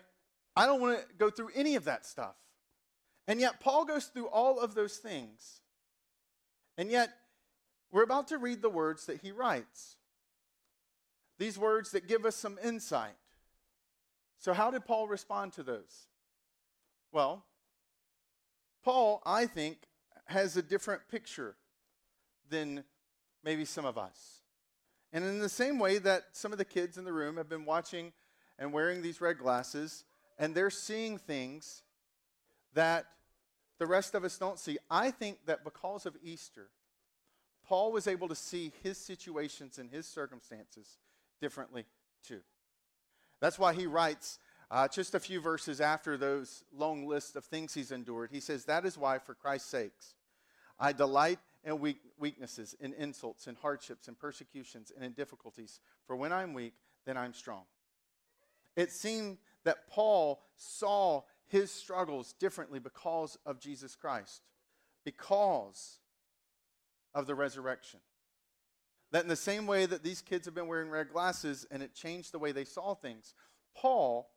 I 0.56 0.66
don't 0.66 0.82
want 0.82 1.00
to 1.00 1.06
go 1.18 1.30
through 1.30 1.50
any 1.56 1.76
of 1.76 1.86
that 1.86 2.06
stuff. 2.06 2.36
And 3.28 3.40
yet, 3.40 3.60
Paul 3.60 3.86
goes 3.86 4.06
through 4.06 4.28
all 4.28 4.60
of 4.60 4.76
those 4.76 4.98
things. 4.98 5.62
And 6.78 6.92
yet, 6.92 7.10
we're 7.92 8.04
about 8.04 8.28
to 8.30 8.38
read 8.38 8.62
the 8.62 8.70
words 8.70 9.06
that 9.06 9.22
he 9.22 9.32
writes. 9.32 9.98
These 11.38 11.58
words 11.58 11.92
that 11.92 12.08
give 12.08 12.26
us 12.26 12.36
some 12.36 12.58
insight. 12.64 13.16
So, 14.40 14.54
how 14.54 14.72
did 14.72 14.86
Paul 14.86 15.08
respond 15.08 15.54
to 15.54 15.64
those? 15.64 16.08
Well, 17.12 17.46
Paul, 18.84 19.22
I 19.26 19.46
think, 19.46 19.78
has 20.26 20.58
a 20.58 20.62
different 20.62 21.08
picture 21.10 21.56
than 22.50 22.84
maybe 23.44 23.66
some 23.66 23.86
of 23.86 23.98
us. 23.98 24.42
And 25.14 25.24
in 25.24 25.40
the 25.40 25.50
same 25.50 25.80
way 25.80 25.98
that 26.00 26.24
some 26.34 26.52
of 26.52 26.58
the 26.58 26.66
kids 26.66 26.98
in 26.98 27.06
the 27.06 27.14
room 27.14 27.38
have 27.38 27.50
been 27.50 27.66
watching 27.66 28.12
and 28.60 28.74
wearing 28.74 29.02
these 29.02 29.22
red 29.22 29.38
glasses, 29.38 30.04
and 30.38 30.54
they're 30.54 30.70
seeing 30.70 31.18
things 31.18 31.84
that 32.74 33.06
the 33.80 33.86
rest 33.86 34.16
of 34.16 34.24
us 34.24 34.38
don't 34.38 34.60
see, 34.60 34.78
I 34.90 35.12
think 35.12 35.46
that 35.46 35.64
because 35.64 36.06
of 36.06 36.16
Easter, 36.22 36.70
Paul 37.68 37.92
was 37.92 38.08
able 38.08 38.28
to 38.28 38.36
see 38.36 38.72
his 38.84 38.98
situations 38.98 39.78
and 39.78 39.90
his 39.90 40.06
circumstances 40.06 40.98
differently 41.42 41.86
too. 42.26 42.42
That's 43.40 43.60
why 43.60 43.74
he 43.74 43.88
writes 43.88 44.40
uh, 44.72 44.88
just 44.88 45.16
a 45.16 45.20
few 45.20 45.40
verses 45.40 45.82
after 45.82 46.18
those 46.18 46.64
long 46.76 47.08
lists 47.08 47.36
of 47.36 47.46
things 47.46 47.74
he's 47.74 47.92
endured. 47.92 48.32
He 48.32 48.40
says, 48.40 48.66
That 48.66 48.86
is 48.86 48.98
why, 48.98 49.20
for 49.20 49.34
Christ's 49.34 49.70
sakes, 49.70 50.16
I 50.80 50.92
delight 50.92 51.40
in 51.64 51.80
weak, 51.80 52.00
weaknesses, 52.18 52.76
in 52.80 52.94
insults, 52.94 53.48
in 53.48 53.56
hardships, 53.56 54.08
in 54.08 54.16
persecutions, 54.16 54.92
and 54.96 55.06
in 55.06 55.14
difficulties. 55.14 55.80
For 56.06 56.16
when 56.16 56.34
I'm 56.34 56.54
weak, 56.54 56.74
then 57.06 57.18
I'm 57.18 57.34
strong. 57.34 57.64
It 58.76 58.92
seemed 58.92 59.38
that 59.64 59.88
Paul 59.90 60.42
saw 60.56 61.22
his 61.48 61.72
struggles 61.72 62.34
differently 62.34 62.80
because 62.80 63.38
of 63.46 63.60
Jesus 63.60 63.96
Christ, 63.96 64.42
because 65.04 66.00
of 67.16 67.26
the 67.26 67.34
resurrection. 67.34 68.00
That 69.12 69.24
in 69.24 69.30
the 69.30 69.36
same 69.36 69.66
way 69.66 69.86
that 69.86 70.04
these 70.04 70.22
kids 70.22 70.46
have 70.46 70.54
been 70.54 70.68
wearing 70.68 70.90
red 70.90 71.10
glasses 71.10 71.66
and 71.72 71.82
it 71.82 71.96
changed 71.96 72.32
the 72.32 72.40
way 72.40 72.52
they 72.52 72.66
saw 72.66 72.94
things, 72.94 73.34
Paul 73.76 74.30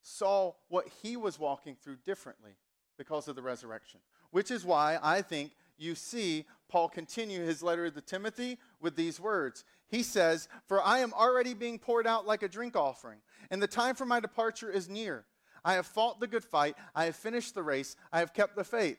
saw 0.00 0.52
what 0.68 0.86
he 1.02 1.16
was 1.16 1.38
walking 1.38 1.76
through 1.82 1.96
differently 2.06 2.52
because 2.96 3.26
of 3.26 3.34
the 3.34 3.42
resurrection. 3.42 4.00
Which 4.30 4.50
is 4.50 4.64
why 4.64 4.98
I 5.02 5.22
think 5.22 5.52
you 5.76 5.94
see 5.94 6.44
Paul 6.68 6.88
continue 6.88 7.42
his 7.42 7.62
letter 7.62 7.90
to 7.90 8.00
Timothy 8.00 8.58
with 8.80 8.94
these 8.94 9.18
words. 9.18 9.64
He 9.88 10.02
says, 10.02 10.48
For 10.66 10.82
I 10.82 11.00
am 11.00 11.12
already 11.12 11.54
being 11.54 11.78
poured 11.78 12.06
out 12.06 12.26
like 12.26 12.42
a 12.42 12.48
drink 12.48 12.76
offering, 12.76 13.18
and 13.50 13.62
the 13.62 13.66
time 13.66 13.94
for 13.94 14.06
my 14.06 14.20
departure 14.20 14.70
is 14.70 14.88
near. 14.88 15.24
I 15.64 15.74
have 15.74 15.86
fought 15.86 16.20
the 16.20 16.26
good 16.26 16.44
fight, 16.44 16.76
I 16.94 17.06
have 17.06 17.16
finished 17.16 17.54
the 17.54 17.62
race, 17.62 17.96
I 18.12 18.18
have 18.18 18.34
kept 18.34 18.54
the 18.54 18.64
faith. 18.64 18.98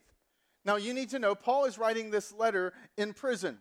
Now, 0.66 0.78
you 0.78 0.94
need 0.94 1.10
to 1.12 1.20
know, 1.20 1.36
Paul 1.36 1.66
is 1.66 1.78
writing 1.78 2.10
this 2.10 2.34
letter 2.34 2.74
in 2.98 3.14
prison, 3.14 3.60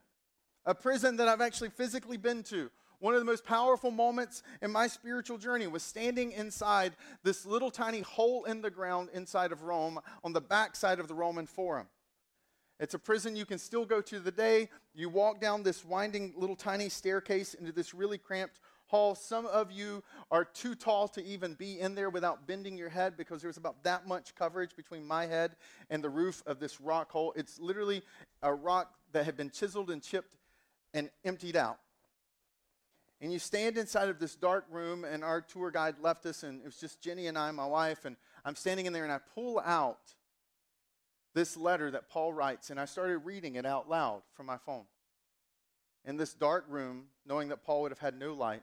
a 0.64 0.74
prison 0.74 1.16
that 1.18 1.28
I've 1.28 1.42
actually 1.42 1.70
physically 1.70 2.16
been 2.16 2.42
to. 2.44 2.70
One 2.98 3.12
of 3.12 3.20
the 3.20 3.26
most 3.26 3.44
powerful 3.44 3.90
moments 3.90 4.42
in 4.62 4.70
my 4.70 4.86
spiritual 4.86 5.36
journey 5.36 5.66
was 5.66 5.82
standing 5.82 6.32
inside 6.32 6.94
this 7.22 7.44
little 7.44 7.70
tiny 7.70 8.00
hole 8.00 8.44
in 8.44 8.62
the 8.62 8.70
ground 8.70 9.10
inside 9.12 9.52
of 9.52 9.62
Rome 9.62 10.00
on 10.22 10.32
the 10.32 10.40
backside 10.40 10.98
of 10.98 11.08
the 11.08 11.14
Roman 11.14 11.46
Forum. 11.46 11.88
It's 12.80 12.94
a 12.94 12.98
prison 12.98 13.36
you 13.36 13.44
can 13.44 13.58
still 13.58 13.84
go 13.84 14.00
to 14.00 14.18
the 14.18 14.32
day. 14.32 14.70
You 14.94 15.10
walk 15.10 15.40
down 15.40 15.62
this 15.62 15.84
winding 15.84 16.32
little 16.36 16.56
tiny 16.56 16.88
staircase 16.88 17.52
into 17.52 17.72
this 17.72 17.92
really 17.92 18.18
cramped 18.18 18.60
hall. 18.94 19.16
Some 19.16 19.46
of 19.46 19.72
you 19.72 20.04
are 20.30 20.44
too 20.44 20.76
tall 20.76 21.08
to 21.08 21.24
even 21.24 21.54
be 21.54 21.80
in 21.80 21.96
there 21.96 22.10
without 22.10 22.46
bending 22.46 22.76
your 22.76 22.88
head 22.88 23.16
because 23.16 23.42
there's 23.42 23.56
about 23.56 23.82
that 23.82 24.06
much 24.06 24.36
coverage 24.36 24.76
between 24.76 25.04
my 25.04 25.26
head 25.26 25.56
and 25.90 26.02
the 26.02 26.08
roof 26.08 26.44
of 26.46 26.60
this 26.60 26.80
rock 26.80 27.10
hole. 27.10 27.32
It's 27.34 27.58
literally 27.58 28.02
a 28.40 28.54
rock 28.54 28.94
that 29.10 29.24
had 29.24 29.36
been 29.36 29.50
chiseled 29.50 29.90
and 29.90 30.00
chipped 30.00 30.36
and 30.92 31.10
emptied 31.24 31.56
out. 31.56 31.80
And 33.20 33.32
you 33.32 33.40
stand 33.40 33.78
inside 33.78 34.08
of 34.08 34.20
this 34.20 34.36
dark 34.36 34.64
room, 34.70 35.02
and 35.02 35.24
our 35.24 35.40
tour 35.40 35.72
guide 35.72 35.96
left 36.00 36.24
us, 36.26 36.44
and 36.44 36.60
it 36.60 36.64
was 36.64 36.76
just 36.76 37.00
Jenny 37.00 37.26
and 37.26 37.36
I, 37.36 37.50
my 37.50 37.66
wife, 37.66 38.04
and 38.04 38.14
I'm 38.44 38.54
standing 38.54 38.86
in 38.86 38.92
there, 38.92 39.02
and 39.02 39.12
I 39.12 39.18
pull 39.34 39.58
out 39.58 40.14
this 41.34 41.56
letter 41.56 41.90
that 41.90 42.08
Paul 42.08 42.32
writes, 42.32 42.70
and 42.70 42.78
I 42.78 42.84
started 42.84 43.18
reading 43.18 43.56
it 43.56 43.66
out 43.66 43.88
loud 43.88 44.22
from 44.34 44.46
my 44.46 44.56
phone. 44.56 44.84
In 46.04 46.16
this 46.16 46.32
dark 46.32 46.66
room, 46.68 47.06
knowing 47.26 47.48
that 47.48 47.64
Paul 47.64 47.82
would 47.82 47.90
have 47.90 47.98
had 47.98 48.16
no 48.16 48.34
light, 48.34 48.62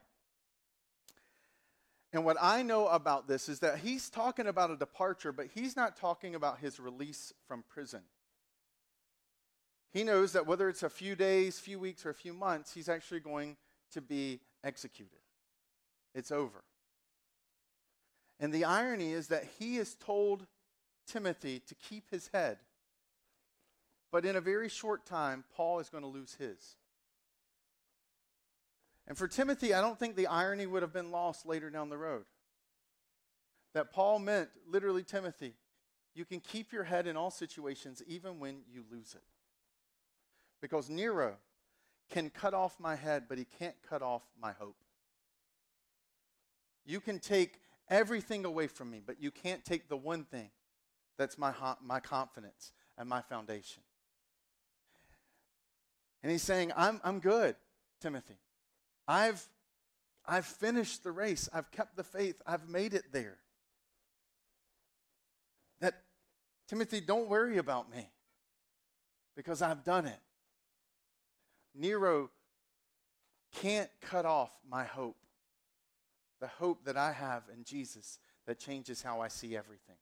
and 2.12 2.24
what 2.24 2.36
I 2.40 2.62
know 2.62 2.88
about 2.88 3.26
this 3.26 3.48
is 3.48 3.60
that 3.60 3.78
he's 3.78 4.10
talking 4.10 4.46
about 4.46 4.70
a 4.70 4.76
departure, 4.76 5.32
but 5.32 5.46
he's 5.54 5.76
not 5.76 5.96
talking 5.96 6.34
about 6.34 6.58
his 6.58 6.78
release 6.78 7.32
from 7.48 7.64
prison. 7.68 8.02
He 9.92 10.04
knows 10.04 10.32
that 10.32 10.46
whether 10.46 10.68
it's 10.68 10.82
a 10.82 10.90
few 10.90 11.14
days, 11.14 11.58
few 11.58 11.78
weeks, 11.78 12.04
or 12.04 12.10
a 12.10 12.14
few 12.14 12.32
months, 12.34 12.72
he's 12.74 12.88
actually 12.88 13.20
going 13.20 13.56
to 13.92 14.00
be 14.00 14.40
executed. 14.62 15.20
It's 16.14 16.30
over. 16.30 16.64
And 18.40 18.52
the 18.52 18.64
irony 18.64 19.12
is 19.12 19.28
that 19.28 19.44
he 19.58 19.76
has 19.76 19.94
told 19.94 20.46
Timothy 21.06 21.62
to 21.66 21.74
keep 21.74 22.10
his 22.10 22.28
head. 22.32 22.58
But 24.10 24.26
in 24.26 24.36
a 24.36 24.40
very 24.40 24.68
short 24.68 25.06
time, 25.06 25.44
Paul 25.54 25.78
is 25.78 25.88
going 25.88 26.02
to 26.02 26.08
lose 26.08 26.34
his. 26.34 26.76
And 29.06 29.18
for 29.18 29.28
Timothy, 29.28 29.74
I 29.74 29.80
don't 29.80 29.98
think 29.98 30.16
the 30.16 30.28
irony 30.28 30.66
would 30.66 30.82
have 30.82 30.92
been 30.92 31.10
lost 31.10 31.46
later 31.46 31.70
down 31.70 31.88
the 31.88 31.98
road. 31.98 32.24
That 33.74 33.92
Paul 33.92 34.18
meant, 34.18 34.50
literally, 34.66 35.02
Timothy, 35.02 35.54
you 36.14 36.24
can 36.24 36.40
keep 36.40 36.72
your 36.72 36.84
head 36.84 37.06
in 37.06 37.16
all 37.16 37.30
situations, 37.30 38.02
even 38.06 38.38
when 38.38 38.60
you 38.70 38.84
lose 38.90 39.14
it. 39.14 39.22
Because 40.60 40.88
Nero 40.88 41.36
can 42.10 42.30
cut 42.30 42.54
off 42.54 42.78
my 42.78 42.94
head, 42.94 43.24
but 43.28 43.38
he 43.38 43.46
can't 43.58 43.74
cut 43.88 44.02
off 44.02 44.22
my 44.40 44.52
hope. 44.52 44.76
You 46.84 47.00
can 47.00 47.18
take 47.18 47.60
everything 47.88 48.44
away 48.44 48.66
from 48.66 48.90
me, 48.90 49.00
but 49.04 49.20
you 49.20 49.30
can't 49.30 49.64
take 49.64 49.88
the 49.88 49.96
one 49.96 50.24
thing 50.24 50.50
that's 51.16 51.38
my, 51.38 51.52
my 51.82 52.00
confidence 52.00 52.72
and 52.98 53.08
my 53.08 53.22
foundation. 53.22 53.82
And 56.22 56.30
he's 56.30 56.42
saying, 56.42 56.72
I'm, 56.76 57.00
I'm 57.02 57.18
good, 57.18 57.56
Timothy. 58.00 58.36
I've, 59.12 59.46
I've 60.24 60.46
finished 60.46 61.04
the 61.04 61.12
race. 61.12 61.46
I've 61.52 61.70
kept 61.70 61.96
the 61.96 62.02
faith. 62.02 62.40
I've 62.46 62.66
made 62.66 62.94
it 62.94 63.12
there. 63.12 63.36
That, 65.80 66.00
Timothy, 66.66 67.02
don't 67.02 67.28
worry 67.28 67.58
about 67.58 67.90
me 67.94 68.08
because 69.36 69.60
I've 69.60 69.84
done 69.84 70.06
it. 70.06 70.18
Nero 71.74 72.30
can't 73.60 73.90
cut 74.00 74.24
off 74.24 74.50
my 74.66 74.84
hope, 74.84 75.18
the 76.40 76.46
hope 76.46 76.86
that 76.86 76.96
I 76.96 77.12
have 77.12 77.42
in 77.54 77.64
Jesus 77.64 78.18
that 78.46 78.58
changes 78.58 79.02
how 79.02 79.20
I 79.20 79.28
see 79.28 79.54
everything. 79.54 79.96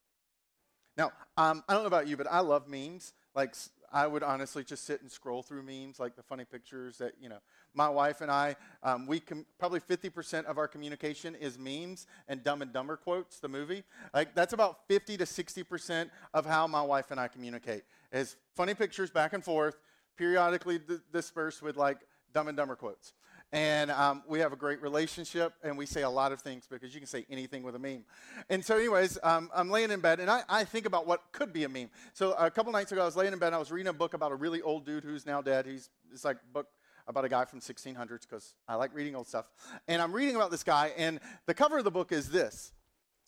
Now, 0.97 1.11
um, 1.37 1.64
I 1.69 1.75
don't 1.75 1.83
know 1.83 1.88
about 1.88 2.07
you, 2.07 2.17
but 2.17 2.29
I 2.31 2.40
love 2.40 2.69
memes. 2.69 3.12
Like, 3.35 3.57
I 3.93 4.07
would 4.07 4.23
honestly 4.23 4.63
just 4.63 4.85
sit 4.85 5.03
and 5.03 5.11
scroll 5.11 5.43
through 5.43 5.63
memes, 5.63 5.99
like 5.99 6.15
the 6.17 6.23
funny 6.23 6.45
pictures 6.45 6.99
that, 6.99 7.15
you 7.21 7.29
know, 7.29 7.39
my 7.75 7.89
wife 7.89 8.21
and 8.21 8.31
I, 8.31 8.57
um, 8.83 9.07
we 9.07 9.21
com- 9.21 9.47
probably 9.59 9.81
50% 9.81 10.45
of 10.45 10.59
our 10.59 10.69
communication 10.69 11.35
is 11.35 11.59
memes 11.59 12.07
and 12.29 12.43
Dumb 12.43 12.63
and 12.63 12.73
Dumber 12.73 12.97
quotes, 12.97 13.41
the 13.41 13.49
movie. 13.49 13.83
Like, 14.15 14.35
that's 14.35 14.53
about 14.53 14.87
50 14.89 15.17
to 15.17 15.25
60% 15.25 16.11
of 16.35 16.47
how 16.47 16.67
my 16.67 16.83
wife 16.83 17.11
and 17.11 17.19
I 17.19 17.29
communicate, 17.29 17.83
is 18.13 18.37
funny 18.55 18.75
pictures 18.75 19.11
back 19.11 19.33
and 19.33 19.45
forth, 19.45 19.77
periodically 20.17 20.79
d- 20.79 20.99
dispersed 21.13 21.63
with, 21.63 21.77
like, 21.77 21.99
Dumb 22.33 22.49
and 22.49 22.57
Dumber 22.57 22.77
quotes. 22.77 23.15
And 23.52 23.90
um, 23.90 24.23
we 24.28 24.38
have 24.38 24.52
a 24.52 24.57
great 24.57 24.80
relationship, 24.80 25.54
and 25.64 25.76
we 25.76 25.85
say 25.85 26.02
a 26.02 26.11
lot 26.11 26.30
of 26.30 26.40
things 26.40 26.69
because 26.71 26.95
you 26.95 27.00
can 27.00 27.09
say 27.09 27.26
anything 27.28 27.64
with 27.64 27.75
a 27.75 27.80
meme. 27.80 28.04
And 28.49 28.64
so, 28.64 28.76
anyways, 28.76 29.19
um, 29.25 29.50
I'm 29.52 29.71
laying 29.71 29.90
in 29.90 29.99
bed, 29.99 30.21
and 30.21 30.30
I, 30.30 30.42
I, 30.49 30.62
think 30.62 30.87
about 30.87 31.04
what 31.04 31.25
could 31.33 31.52
be 31.52 31.64
a 31.64 31.69
meme. 31.69 31.90
So 32.12 32.33
a 32.35 32.49
couple 32.49 32.71
nights 32.71 32.92
ago, 32.92 33.02
I 33.02 33.07
was 33.07 33.16
laying 33.16 33.33
in 33.33 33.40
bed, 33.40 33.49
and 33.49 33.57
I 33.57 33.59
was 33.59 33.73
reading 33.73 33.88
a 33.88 33.92
book 33.92 34.14
about 34.14 34.30
a 34.30 34.37
really 34.37 34.62
old 34.62 34.87
dude 34.87 35.02
who's 35.02 35.26
now 35.26 35.42
dead. 35.42 35.66
He's 35.66 35.90
it's 36.12 36.25
like 36.25 36.37
book 36.52 36.69
about 37.09 37.25
a 37.25 37.28
guy 37.28 37.45
from 37.45 37.61
1600s 37.61 38.23
because 38.23 38.54
I 38.69 38.76
like 38.76 38.95
reading 38.95 39.16
old 39.16 39.26
stuff. 39.26 39.47
And 39.88 40.00
I'm 40.00 40.12
reading 40.12 40.37
about 40.37 40.52
this 40.52 40.62
guy, 40.62 40.92
and 40.97 41.19
the 41.47 41.54
cover 41.54 41.78
of 41.78 41.85
the 41.85 41.90
book 41.90 42.12
is 42.12 42.30
this. 42.30 42.73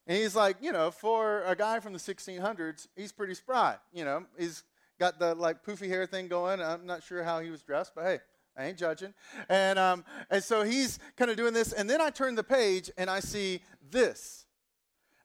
And 0.06 0.16
he's 0.16 0.34
like, 0.34 0.56
you 0.60 0.72
know, 0.72 0.90
for 0.90 1.42
a 1.44 1.54
guy 1.54 1.80
from 1.80 1.92
the 1.92 1.98
1600s, 1.98 2.86
he's 2.96 3.12
pretty 3.12 3.34
spry. 3.34 3.76
You 3.92 4.04
know, 4.04 4.24
he's 4.38 4.64
got 4.98 5.18
the 5.18 5.34
like 5.34 5.64
poofy 5.64 5.88
hair 5.88 6.06
thing 6.06 6.28
going. 6.28 6.60
I'm 6.60 6.86
not 6.86 7.02
sure 7.02 7.22
how 7.22 7.40
he 7.40 7.50
was 7.50 7.62
dressed, 7.62 7.92
but 7.94 8.04
hey, 8.04 8.18
I 8.56 8.66
ain't 8.66 8.78
judging. 8.78 9.14
And, 9.48 9.78
um, 9.78 10.04
and 10.30 10.42
so 10.42 10.62
he's 10.62 10.98
kind 11.16 11.30
of 11.30 11.36
doing 11.36 11.54
this. 11.54 11.72
And 11.72 11.88
then 11.88 12.00
I 12.00 12.10
turn 12.10 12.34
the 12.34 12.44
page 12.44 12.90
and 12.96 13.08
I 13.08 13.20
see 13.20 13.62
this. 13.90 14.46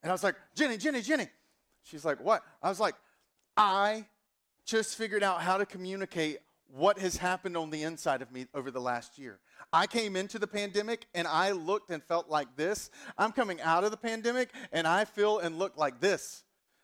And 0.02 0.12
I 0.12 0.14
was 0.14 0.24
like, 0.24 0.36
Jenny, 0.56 0.78
Jenny, 0.78 1.02
Jenny. 1.02 1.28
She's 1.84 2.06
like, 2.06 2.24
what? 2.24 2.44
I 2.62 2.70
was 2.70 2.80
like, 2.80 2.96
I 3.56 4.06
just 4.66 4.98
figured 4.98 5.24
out 5.24 5.42
how 5.42 5.58
to 5.58 5.66
communicate 5.66 6.40
what 6.70 7.00
has 7.00 7.18
happened 7.18 7.56
on 7.56 7.70
the 7.70 7.84
inside 7.84 8.22
of 8.22 8.32
me 8.32 8.46
over 8.54 8.72
the 8.72 8.82
last 8.82 9.18
year. 9.18 9.40
I 9.72 9.88
came 9.88 10.16
into 10.16 10.38
the 10.38 10.48
pandemic 10.48 11.08
and 11.14 11.28
I 11.28 11.52
looked 11.52 11.92
and 11.92 12.04
felt 12.04 12.30
like 12.30 12.56
this. 12.56 12.90
I'm 13.18 13.32
coming 13.32 13.62
out 13.62 13.84
of 13.84 13.92
the 13.92 13.98
pandemic 13.98 14.50
and 14.72 14.86
I 14.86 15.06
feel 15.06 15.40
and 15.40 15.58
look 15.58 15.78
like 15.78 16.00
this. 16.00 16.44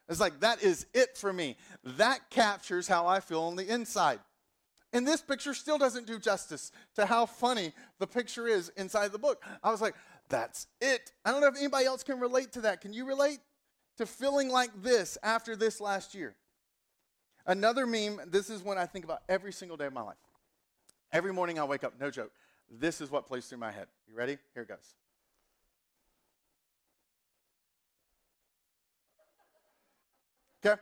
It's 0.09 0.19
like 0.19 0.39
that 0.41 0.63
is 0.63 0.85
it 0.93 1.17
for 1.17 1.31
me. 1.31 1.57
That 1.83 2.29
captures 2.29 2.87
how 2.87 3.07
I 3.07 3.19
feel 3.19 3.41
on 3.41 3.55
the 3.55 3.67
inside. 3.67 4.19
And 4.93 5.07
this 5.07 5.21
picture 5.21 5.55
still 5.55 5.79
doesn't 5.79 6.05
do 6.05 6.19
justice 6.19 6.71
to 6.95 7.07
how 7.07 7.25
funny 7.25 7.73
the 7.97 8.05
picture 8.05 8.47
is 8.47 8.69
inside 8.77 9.11
the 9.11 9.17
book. 9.17 9.43
I 9.63 9.71
was 9.71 9.81
like, 9.81 9.95
that's 10.29 10.67
it. 10.79 11.11
I 11.25 11.31
don't 11.31 11.41
know 11.41 11.47
if 11.47 11.57
anybody 11.57 11.85
else 11.85 12.03
can 12.03 12.19
relate 12.19 12.51
to 12.53 12.61
that. 12.61 12.79
Can 12.79 12.93
you 12.93 13.05
relate 13.05 13.39
to 13.97 14.05
feeling 14.05 14.49
like 14.49 14.69
this 14.83 15.17
after 15.23 15.55
this 15.55 15.81
last 15.81 16.13
year? 16.13 16.35
Another 17.45 17.87
meme, 17.87 18.21
this 18.27 18.51
is 18.51 18.61
one 18.61 18.77
I 18.77 18.85
think 18.85 19.03
about 19.03 19.23
every 19.27 19.51
single 19.51 19.77
day 19.77 19.87
of 19.87 19.93
my 19.93 20.03
life. 20.03 20.15
Every 21.11 21.33
morning 21.33 21.59
I 21.59 21.63
wake 21.63 21.83
up, 21.83 21.93
no 21.99 22.09
joke. 22.09 22.31
This 22.69 23.01
is 23.01 23.11
what 23.11 23.27
plays 23.27 23.47
through 23.47 23.57
my 23.57 23.71
head. 23.71 23.87
You 24.07 24.15
ready? 24.15 24.37
Here 24.53 24.63
it 24.63 24.69
goes. 24.69 24.95
Okay? 30.65 30.79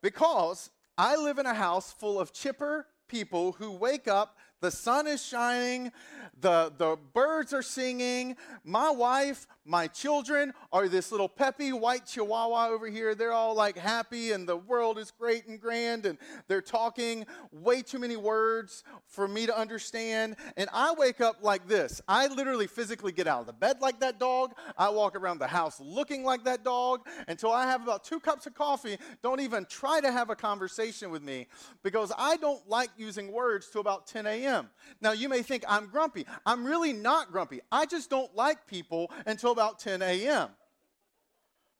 Because 0.00 0.70
I 0.98 1.16
live 1.16 1.38
in 1.38 1.44
a 1.44 1.52
house 1.52 1.92
full 1.92 2.18
of 2.18 2.32
chipper 2.32 2.86
people 3.06 3.52
who 3.52 3.70
wake 3.72 4.08
up 4.08 4.38
the 4.60 4.70
sun 4.70 5.06
is 5.06 5.22
shining, 5.22 5.92
the, 6.40 6.72
the 6.76 6.96
birds 7.12 7.52
are 7.52 7.62
singing. 7.62 8.36
My 8.64 8.90
wife, 8.90 9.46
my 9.64 9.86
children 9.86 10.52
are 10.72 10.88
this 10.88 11.10
little 11.10 11.28
peppy 11.28 11.72
white 11.72 12.06
chihuahua 12.06 12.68
over 12.68 12.86
here. 12.86 13.14
They're 13.14 13.32
all 13.32 13.54
like 13.54 13.76
happy, 13.76 14.32
and 14.32 14.48
the 14.48 14.56
world 14.56 14.98
is 14.98 15.10
great 15.10 15.46
and 15.46 15.60
grand, 15.60 16.06
and 16.06 16.18
they're 16.48 16.62
talking 16.62 17.26
way 17.52 17.82
too 17.82 17.98
many 17.98 18.16
words 18.16 18.82
for 19.06 19.28
me 19.28 19.46
to 19.46 19.56
understand. 19.56 20.36
And 20.56 20.70
I 20.72 20.94
wake 20.96 21.20
up 21.20 21.36
like 21.42 21.68
this. 21.68 22.00
I 22.08 22.26
literally 22.28 22.66
physically 22.66 23.12
get 23.12 23.26
out 23.26 23.40
of 23.40 23.46
the 23.46 23.52
bed 23.52 23.80
like 23.80 24.00
that 24.00 24.18
dog. 24.18 24.54
I 24.78 24.88
walk 24.88 25.16
around 25.16 25.38
the 25.38 25.46
house 25.46 25.80
looking 25.80 26.24
like 26.24 26.44
that 26.44 26.64
dog 26.64 27.06
until 27.28 27.52
I 27.52 27.66
have 27.66 27.82
about 27.82 28.04
two 28.04 28.20
cups 28.20 28.46
of 28.46 28.54
coffee. 28.54 28.98
Don't 29.22 29.40
even 29.40 29.66
try 29.66 30.00
to 30.00 30.10
have 30.10 30.30
a 30.30 30.36
conversation 30.36 31.10
with 31.10 31.22
me 31.22 31.46
because 31.82 32.12
I 32.16 32.36
don't 32.36 32.66
like 32.68 32.90
using 32.96 33.32
words 33.32 33.68
till 33.70 33.82
about 33.82 34.06
10 34.06 34.26
a.m 34.26 34.45
a.m. 34.46 34.70
Now, 35.00 35.12
you 35.12 35.28
may 35.28 35.42
think 35.42 35.64
I'm 35.68 35.88
grumpy. 35.88 36.26
I'm 36.44 36.64
really 36.64 36.92
not 36.92 37.32
grumpy. 37.32 37.60
I 37.70 37.86
just 37.86 38.10
don't 38.10 38.34
like 38.34 38.66
people 38.66 39.10
until 39.26 39.52
about 39.52 39.78
10 39.78 40.02
a.m. 40.02 40.50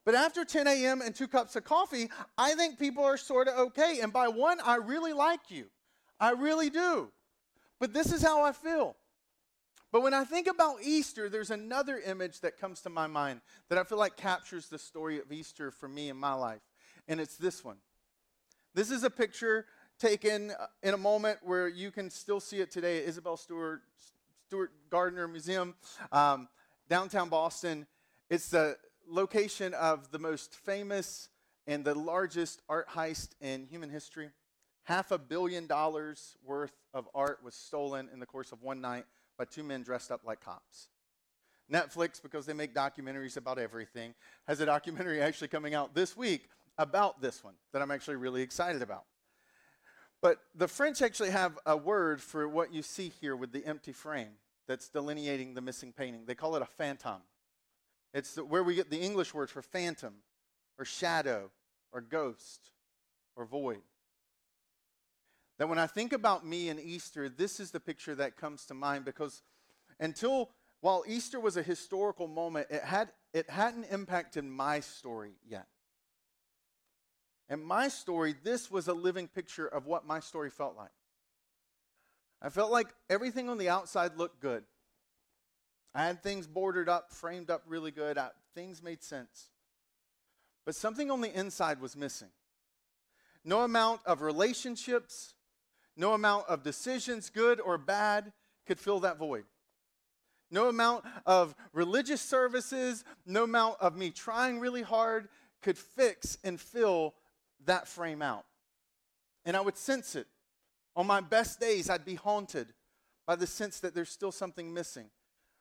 But 0.04 0.14
after 0.14 0.44
10 0.44 0.66
a.m. 0.66 1.00
and 1.02 1.14
two 1.14 1.26
cups 1.26 1.56
of 1.56 1.64
coffee, 1.64 2.10
I 2.38 2.54
think 2.54 2.78
people 2.78 3.04
are 3.04 3.16
sort 3.16 3.48
of 3.48 3.58
okay. 3.58 4.00
And 4.02 4.12
by 4.12 4.28
one, 4.28 4.58
I 4.64 4.76
really 4.76 5.12
like 5.12 5.50
you. 5.50 5.66
I 6.20 6.30
really 6.30 6.70
do. 6.70 7.10
But 7.80 7.92
this 7.92 8.12
is 8.12 8.22
how 8.22 8.42
I 8.42 8.52
feel. 8.52 8.96
But 9.92 10.02
when 10.02 10.14
I 10.14 10.24
think 10.24 10.46
about 10.46 10.82
Easter, 10.82 11.28
there's 11.28 11.50
another 11.50 11.98
image 11.98 12.40
that 12.40 12.58
comes 12.58 12.82
to 12.82 12.90
my 12.90 13.06
mind 13.06 13.40
that 13.68 13.78
I 13.78 13.84
feel 13.84 13.98
like 13.98 14.16
captures 14.16 14.68
the 14.68 14.78
story 14.78 15.18
of 15.18 15.32
Easter 15.32 15.70
for 15.70 15.88
me 15.88 16.08
in 16.08 16.16
my 16.16 16.34
life. 16.34 16.62
And 17.08 17.20
it's 17.20 17.36
this 17.36 17.64
one. 17.64 17.76
This 18.74 18.90
is 18.90 19.04
a 19.04 19.10
picture 19.10 19.66
taken 19.98 20.50
uh, 20.50 20.66
in 20.82 20.94
a 20.94 20.98
moment 20.98 21.38
where 21.42 21.68
you 21.68 21.90
can 21.90 22.10
still 22.10 22.40
see 22.40 22.60
it 22.60 22.70
today 22.70 22.98
at 22.98 23.08
Isabel 23.08 23.36
Stewart, 23.36 23.82
Stewart 24.46 24.72
Gardner 24.90 25.26
Museum, 25.26 25.74
um, 26.12 26.48
downtown 26.88 27.28
Boston. 27.28 27.86
It's 28.28 28.48
the 28.48 28.76
location 29.08 29.74
of 29.74 30.10
the 30.10 30.18
most 30.18 30.54
famous 30.54 31.28
and 31.66 31.84
the 31.84 31.94
largest 31.94 32.62
art 32.68 32.88
heist 32.88 33.30
in 33.40 33.66
human 33.66 33.90
history. 33.90 34.30
Half 34.84 35.10
a 35.10 35.18
billion 35.18 35.66
dollars 35.66 36.36
worth 36.44 36.74
of 36.94 37.08
art 37.14 37.40
was 37.42 37.54
stolen 37.54 38.08
in 38.12 38.20
the 38.20 38.26
course 38.26 38.52
of 38.52 38.62
one 38.62 38.80
night 38.80 39.04
by 39.36 39.44
two 39.44 39.64
men 39.64 39.82
dressed 39.82 40.12
up 40.12 40.20
like 40.24 40.40
cops. 40.40 40.88
Netflix, 41.72 42.22
because 42.22 42.46
they 42.46 42.52
make 42.52 42.72
documentaries 42.72 43.36
about 43.36 43.58
everything, 43.58 44.14
has 44.46 44.60
a 44.60 44.66
documentary 44.66 45.20
actually 45.22 45.48
coming 45.48 45.74
out 45.74 45.94
this 45.94 46.16
week 46.16 46.48
about 46.78 47.20
this 47.20 47.42
one 47.42 47.54
that 47.72 47.82
I'm 47.82 47.90
actually 47.90 48.16
really 48.16 48.42
excited 48.42 48.82
about. 48.82 49.04
But 50.22 50.38
the 50.54 50.68
French 50.68 51.02
actually 51.02 51.30
have 51.30 51.58
a 51.66 51.76
word 51.76 52.20
for 52.20 52.48
what 52.48 52.72
you 52.72 52.82
see 52.82 53.12
here 53.20 53.36
with 53.36 53.52
the 53.52 53.64
empty 53.64 53.92
frame 53.92 54.32
that's 54.66 54.88
delineating 54.88 55.54
the 55.54 55.60
missing 55.60 55.92
painting. 55.92 56.22
They 56.26 56.34
call 56.34 56.56
it 56.56 56.62
a 56.62 56.66
phantom. 56.66 57.22
It's 58.14 58.34
the, 58.34 58.44
where 58.44 58.62
we 58.62 58.74
get 58.74 58.90
the 58.90 59.00
English 59.00 59.34
word 59.34 59.50
for 59.50 59.62
phantom 59.62 60.14
or 60.78 60.84
shadow 60.84 61.50
or 61.92 62.00
ghost 62.00 62.70
or 63.36 63.44
void. 63.44 63.82
That 65.58 65.68
when 65.68 65.78
I 65.78 65.86
think 65.86 66.12
about 66.12 66.44
me 66.44 66.68
and 66.68 66.80
Easter, 66.80 67.28
this 67.28 67.60
is 67.60 67.70
the 67.70 67.80
picture 67.80 68.14
that 68.14 68.36
comes 68.36 68.66
to 68.66 68.74
mind 68.74 69.04
because 69.04 69.42
until 70.00 70.50
while 70.80 71.04
Easter 71.06 71.40
was 71.40 71.56
a 71.56 71.62
historical 71.62 72.28
moment, 72.28 72.68
it, 72.70 72.82
had, 72.82 73.10
it 73.32 73.48
hadn't 73.48 73.84
impacted 73.90 74.44
my 74.44 74.80
story 74.80 75.32
yet. 75.48 75.66
And 77.48 77.64
my 77.64 77.88
story, 77.88 78.34
this 78.42 78.70
was 78.70 78.88
a 78.88 78.92
living 78.94 79.28
picture 79.28 79.66
of 79.66 79.86
what 79.86 80.06
my 80.06 80.20
story 80.20 80.50
felt 80.50 80.76
like. 80.76 80.90
I 82.42 82.48
felt 82.48 82.70
like 82.70 82.88
everything 83.08 83.48
on 83.48 83.58
the 83.58 83.68
outside 83.68 84.16
looked 84.16 84.40
good. 84.40 84.64
I 85.94 86.04
had 86.04 86.22
things 86.22 86.46
bordered 86.46 86.88
up, 86.88 87.12
framed 87.12 87.50
up 87.50 87.62
really 87.66 87.90
good. 87.90 88.18
I, 88.18 88.28
things 88.54 88.82
made 88.82 89.02
sense. 89.02 89.48
But 90.64 90.74
something 90.74 91.10
on 91.10 91.20
the 91.20 91.32
inside 91.32 91.80
was 91.80 91.96
missing. 91.96 92.28
No 93.44 93.62
amount 93.62 94.00
of 94.04 94.20
relationships, 94.20 95.34
no 95.96 96.12
amount 96.12 96.48
of 96.48 96.64
decisions, 96.64 97.30
good 97.30 97.60
or 97.60 97.78
bad, 97.78 98.32
could 98.66 98.80
fill 98.80 99.00
that 99.00 99.18
void. 99.18 99.44
No 100.50 100.68
amount 100.68 101.04
of 101.24 101.54
religious 101.72 102.20
services, 102.20 103.04
no 103.24 103.44
amount 103.44 103.76
of 103.80 103.96
me 103.96 104.10
trying 104.10 104.58
really 104.58 104.82
hard 104.82 105.28
could 105.62 105.78
fix 105.78 106.38
and 106.44 106.60
fill 106.60 107.14
that 107.64 107.88
frame 107.88 108.22
out. 108.22 108.44
And 109.44 109.56
I 109.56 109.60
would 109.60 109.76
sense 109.76 110.14
it. 110.14 110.26
On 110.94 111.06
my 111.06 111.20
best 111.20 111.60
days, 111.60 111.90
I'd 111.90 112.04
be 112.04 112.14
haunted 112.14 112.68
by 113.26 113.36
the 113.36 113.46
sense 113.46 113.80
that 113.80 113.94
there's 113.94 114.10
still 114.10 114.32
something 114.32 114.72
missing. 114.72 115.10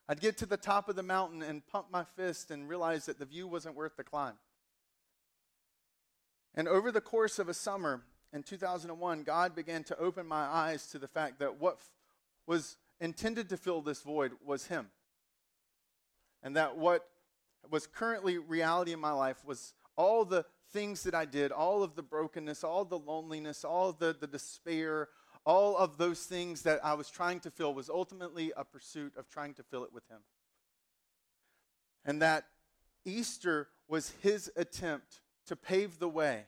I'd 0.08 0.22
get 0.22 0.38
to 0.38 0.46
the 0.46 0.58
top 0.58 0.88
of 0.88 0.96
the 0.96 1.04
mountain 1.04 1.42
and 1.42 1.66
pump 1.66 1.88
my 1.92 2.04
fist 2.04 2.52
and 2.52 2.70
realize 2.70 3.06
that 3.08 3.20
the 3.20 3.26
view 3.26 3.48
wasn't 3.48 3.76
worth 3.76 3.98
the 3.98 4.04
climb. 4.04 4.36
And 6.54 6.68
over 6.68 6.92
the 6.92 7.02
course 7.02 7.40
of 7.40 7.50
a 7.50 7.54
summer 7.54 8.04
in 8.32 8.44
2001, 8.44 9.24
God 9.24 9.56
began 9.56 9.84
to 9.86 9.98
open 9.98 10.26
my 10.28 10.46
eyes 10.46 10.88
to 10.88 11.00
the 11.00 11.08
fact 11.08 11.40
that 11.40 11.60
what 11.60 11.76
f- 11.76 11.90
was 12.48 12.78
intended 13.00 13.50
to 13.50 13.58
fill 13.58 13.82
this 13.82 14.02
void 14.02 14.34
was 14.46 14.68
Him. 14.68 14.88
And 16.44 16.56
that 16.56 16.78
what 16.78 17.08
was 17.70 17.88
currently 17.88 18.38
reality 18.38 18.94
in 18.94 19.00
my 19.00 19.12
life 19.12 19.44
was 19.44 19.74
all 19.98 20.24
the 20.24 20.46
things 20.72 21.04
that 21.04 21.16
I 21.16 21.26
did, 21.26 21.52
all 21.52 21.84
of 21.84 21.96
the 21.96 22.04
brokenness, 22.04 22.64
all 22.64 22.86
the 22.86 23.00
loneliness, 23.00 23.64
all 23.64 23.92
the, 23.94 24.16
the 24.20 24.28
despair, 24.28 25.10
all 25.46 25.78
of 25.78 25.98
those 25.98 26.24
things 26.24 26.64
that 26.64 26.84
I 26.84 26.94
was 26.96 27.10
trying 27.10 27.40
to 27.42 27.52
fill 27.52 27.74
was 27.74 27.90
ultimately 27.90 28.52
a 28.58 28.64
pursuit 28.64 29.14
of 29.16 29.30
trying 29.30 29.54
to 29.56 29.64
fill 29.64 29.84
it 29.84 29.94
with 29.94 30.08
Him. 30.10 30.22
And 32.04 32.22
that 32.22 32.46
Easter 33.06 33.70
was 33.88 34.14
His 34.22 34.52
attempt 34.56 35.22
to 35.46 35.56
pave 35.56 36.00
the 36.00 36.10
way 36.10 36.46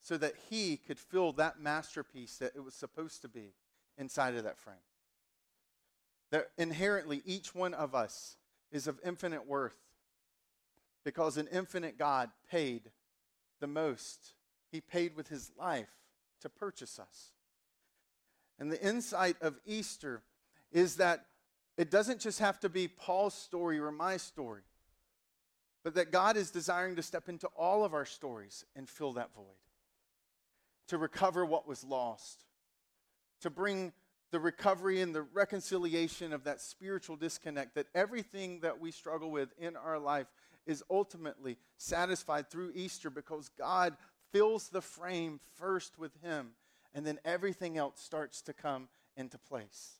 so 0.00 0.16
that 0.16 0.34
He 0.48 0.76
could 0.76 0.98
fill 0.98 1.32
that 1.32 1.60
masterpiece 1.60 2.36
that 2.38 2.52
it 2.54 2.64
was 2.64 2.74
supposed 2.74 3.22
to 3.22 3.28
be 3.28 3.54
inside 3.96 4.36
of 4.36 4.44
that 4.44 4.58
frame. 4.58 4.76
That 6.30 6.50
inherently 6.56 7.22
each 7.24 7.54
one 7.54 7.74
of 7.74 7.94
us 7.94 8.36
is 8.70 8.86
of 8.86 9.00
infinite 9.04 9.46
worth 9.46 9.76
because 11.04 11.36
an 11.36 11.48
infinite 11.50 11.98
God 11.98 12.30
paid 12.50 12.90
the 13.60 13.66
most. 13.66 14.34
He 14.70 14.80
paid 14.80 15.16
with 15.16 15.28
his 15.28 15.50
life 15.58 15.90
to 16.40 16.48
purchase 16.48 16.98
us. 16.98 17.32
And 18.58 18.70
the 18.70 18.82
insight 18.82 19.36
of 19.40 19.58
Easter 19.66 20.22
is 20.72 20.96
that 20.96 21.26
it 21.76 21.90
doesn't 21.90 22.20
just 22.20 22.40
have 22.40 22.58
to 22.60 22.68
be 22.68 22.88
Paul's 22.88 23.34
story 23.34 23.78
or 23.78 23.92
my 23.92 24.16
story, 24.16 24.62
but 25.84 25.94
that 25.94 26.10
God 26.10 26.36
is 26.36 26.50
desiring 26.50 26.96
to 26.96 27.02
step 27.02 27.28
into 27.28 27.46
all 27.56 27.84
of 27.84 27.94
our 27.94 28.04
stories 28.04 28.64
and 28.74 28.88
fill 28.88 29.12
that 29.12 29.32
void, 29.34 29.44
to 30.88 30.98
recover 30.98 31.46
what 31.46 31.68
was 31.68 31.84
lost, 31.84 32.44
to 33.40 33.50
bring 33.50 33.92
the 34.30 34.40
recovery 34.40 35.00
and 35.00 35.14
the 35.14 35.22
reconciliation 35.22 36.32
of 36.32 36.44
that 36.44 36.60
spiritual 36.60 37.16
disconnect, 37.16 37.76
that 37.76 37.86
everything 37.94 38.60
that 38.60 38.80
we 38.80 38.90
struggle 38.90 39.30
with 39.30 39.50
in 39.58 39.76
our 39.76 39.98
life 39.98 40.26
is 40.68 40.84
ultimately 40.90 41.56
satisfied 41.78 42.50
through 42.50 42.72
Easter 42.74 43.10
because 43.10 43.48
God 43.58 43.96
fills 44.32 44.68
the 44.68 44.82
frame 44.82 45.40
first 45.54 45.98
with 45.98 46.12
Him, 46.22 46.50
and 46.94 47.04
then 47.04 47.18
everything 47.24 47.76
else 47.78 48.00
starts 48.00 48.42
to 48.42 48.52
come 48.52 48.88
into 49.16 49.38
place. 49.38 49.94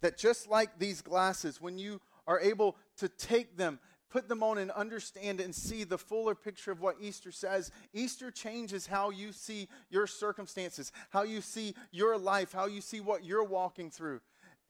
That 0.00 0.18
just 0.18 0.48
like 0.48 0.78
these 0.78 1.00
glasses, 1.00 1.60
when 1.60 1.78
you 1.78 2.00
are 2.26 2.40
able 2.40 2.76
to 2.98 3.08
take 3.08 3.56
them, 3.56 3.78
put 4.10 4.28
them 4.28 4.42
on, 4.42 4.58
and 4.58 4.70
understand 4.72 5.40
and 5.40 5.54
see 5.54 5.84
the 5.84 5.98
fuller 5.98 6.34
picture 6.34 6.72
of 6.72 6.80
what 6.80 6.96
Easter 7.00 7.30
says, 7.30 7.70
Easter 7.92 8.30
changes 8.30 8.86
how 8.86 9.10
you 9.10 9.32
see 9.32 9.68
your 9.90 10.06
circumstances, 10.06 10.92
how 11.10 11.22
you 11.22 11.40
see 11.40 11.74
your 11.92 12.18
life, 12.18 12.52
how 12.52 12.66
you 12.66 12.80
see 12.80 13.00
what 13.00 13.24
you're 13.24 13.44
walking 13.44 13.90
through. 13.90 14.20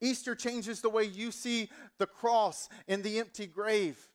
Easter 0.00 0.34
changes 0.34 0.80
the 0.80 0.90
way 0.90 1.04
you 1.04 1.30
see 1.30 1.68
the 1.98 2.06
cross 2.06 2.68
and 2.86 3.02
the 3.02 3.18
empty 3.18 3.46
grave. 3.46 4.08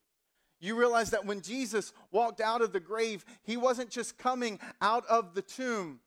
You 0.64 0.80
realize 0.80 1.10
that 1.10 1.26
when 1.26 1.42
Jesus 1.42 1.92
walked 2.10 2.40
out 2.40 2.62
of 2.62 2.72
the 2.72 2.80
grave, 2.80 3.26
he 3.44 3.58
wasn't 3.58 3.90
just 3.90 4.18
coming 4.18 4.62
out 4.82 5.06
of 5.08 5.36
the 5.36 5.42
tomb 5.42 6.00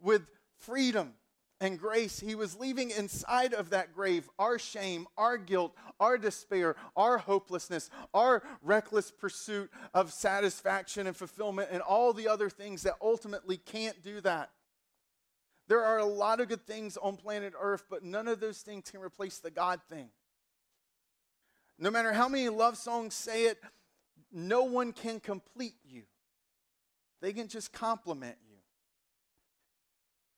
with 0.00 0.22
freedom 0.58 1.14
and 1.60 1.76
grace. 1.76 2.20
He 2.20 2.36
was 2.36 2.56
leaving 2.56 2.92
inside 2.92 3.52
of 3.52 3.70
that 3.70 3.92
grave 3.92 4.30
our 4.38 4.60
shame, 4.60 5.08
our 5.18 5.36
guilt, 5.36 5.74
our 5.98 6.18
despair, 6.18 6.76
our 6.94 7.18
hopelessness, 7.18 7.90
our 8.14 8.44
reckless 8.62 9.10
pursuit 9.10 9.72
of 9.92 10.12
satisfaction 10.12 11.08
and 11.08 11.16
fulfillment, 11.16 11.70
and 11.72 11.82
all 11.82 12.12
the 12.12 12.28
other 12.28 12.48
things 12.48 12.84
that 12.84 12.94
ultimately 13.02 13.56
can't 13.56 14.00
do 14.04 14.20
that. 14.20 14.50
There 15.66 15.84
are 15.84 15.98
a 15.98 16.04
lot 16.04 16.38
of 16.38 16.46
good 16.46 16.64
things 16.64 16.96
on 16.96 17.16
planet 17.16 17.54
Earth, 17.60 17.86
but 17.90 18.04
none 18.04 18.28
of 18.28 18.38
those 18.38 18.58
things 18.58 18.88
can 18.88 19.00
replace 19.00 19.38
the 19.38 19.50
God 19.50 19.80
thing. 19.90 20.10
No 21.76 21.90
matter 21.90 22.12
how 22.12 22.28
many 22.28 22.48
love 22.50 22.76
songs 22.76 23.14
say 23.14 23.46
it, 23.46 23.58
no 24.32 24.64
one 24.64 24.92
can 24.92 25.20
complete 25.20 25.74
you. 25.84 26.02
They 27.20 27.32
can 27.32 27.48
just 27.48 27.72
complement 27.72 28.36
you. 28.48 28.56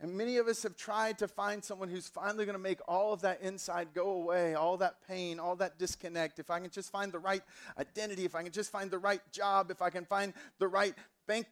And 0.02 0.16
many 0.16 0.38
of 0.38 0.48
us 0.48 0.64
have 0.64 0.76
tried 0.76 1.18
to 1.18 1.28
find 1.28 1.62
someone 1.62 1.88
who's 1.88 2.08
finally 2.08 2.44
going 2.44 2.56
to 2.56 2.62
make 2.62 2.80
all 2.88 3.12
of 3.12 3.20
that 3.20 3.40
inside 3.40 3.94
go 3.94 4.10
away, 4.10 4.54
all 4.54 4.76
that 4.78 4.96
pain, 5.06 5.38
all 5.38 5.54
that 5.56 5.78
disconnect. 5.78 6.40
If 6.40 6.50
I 6.50 6.58
can 6.58 6.70
just 6.70 6.90
find 6.90 7.12
the 7.12 7.20
right 7.20 7.42
identity, 7.78 8.24
if 8.24 8.34
I 8.34 8.42
can 8.42 8.50
just 8.50 8.72
find 8.72 8.90
the 8.90 8.98
right 8.98 9.20
job, 9.30 9.70
if 9.70 9.80
I 9.80 9.90
can 9.90 10.04
find 10.04 10.34
the 10.58 10.66
right 10.66 10.94
bank 11.28 11.46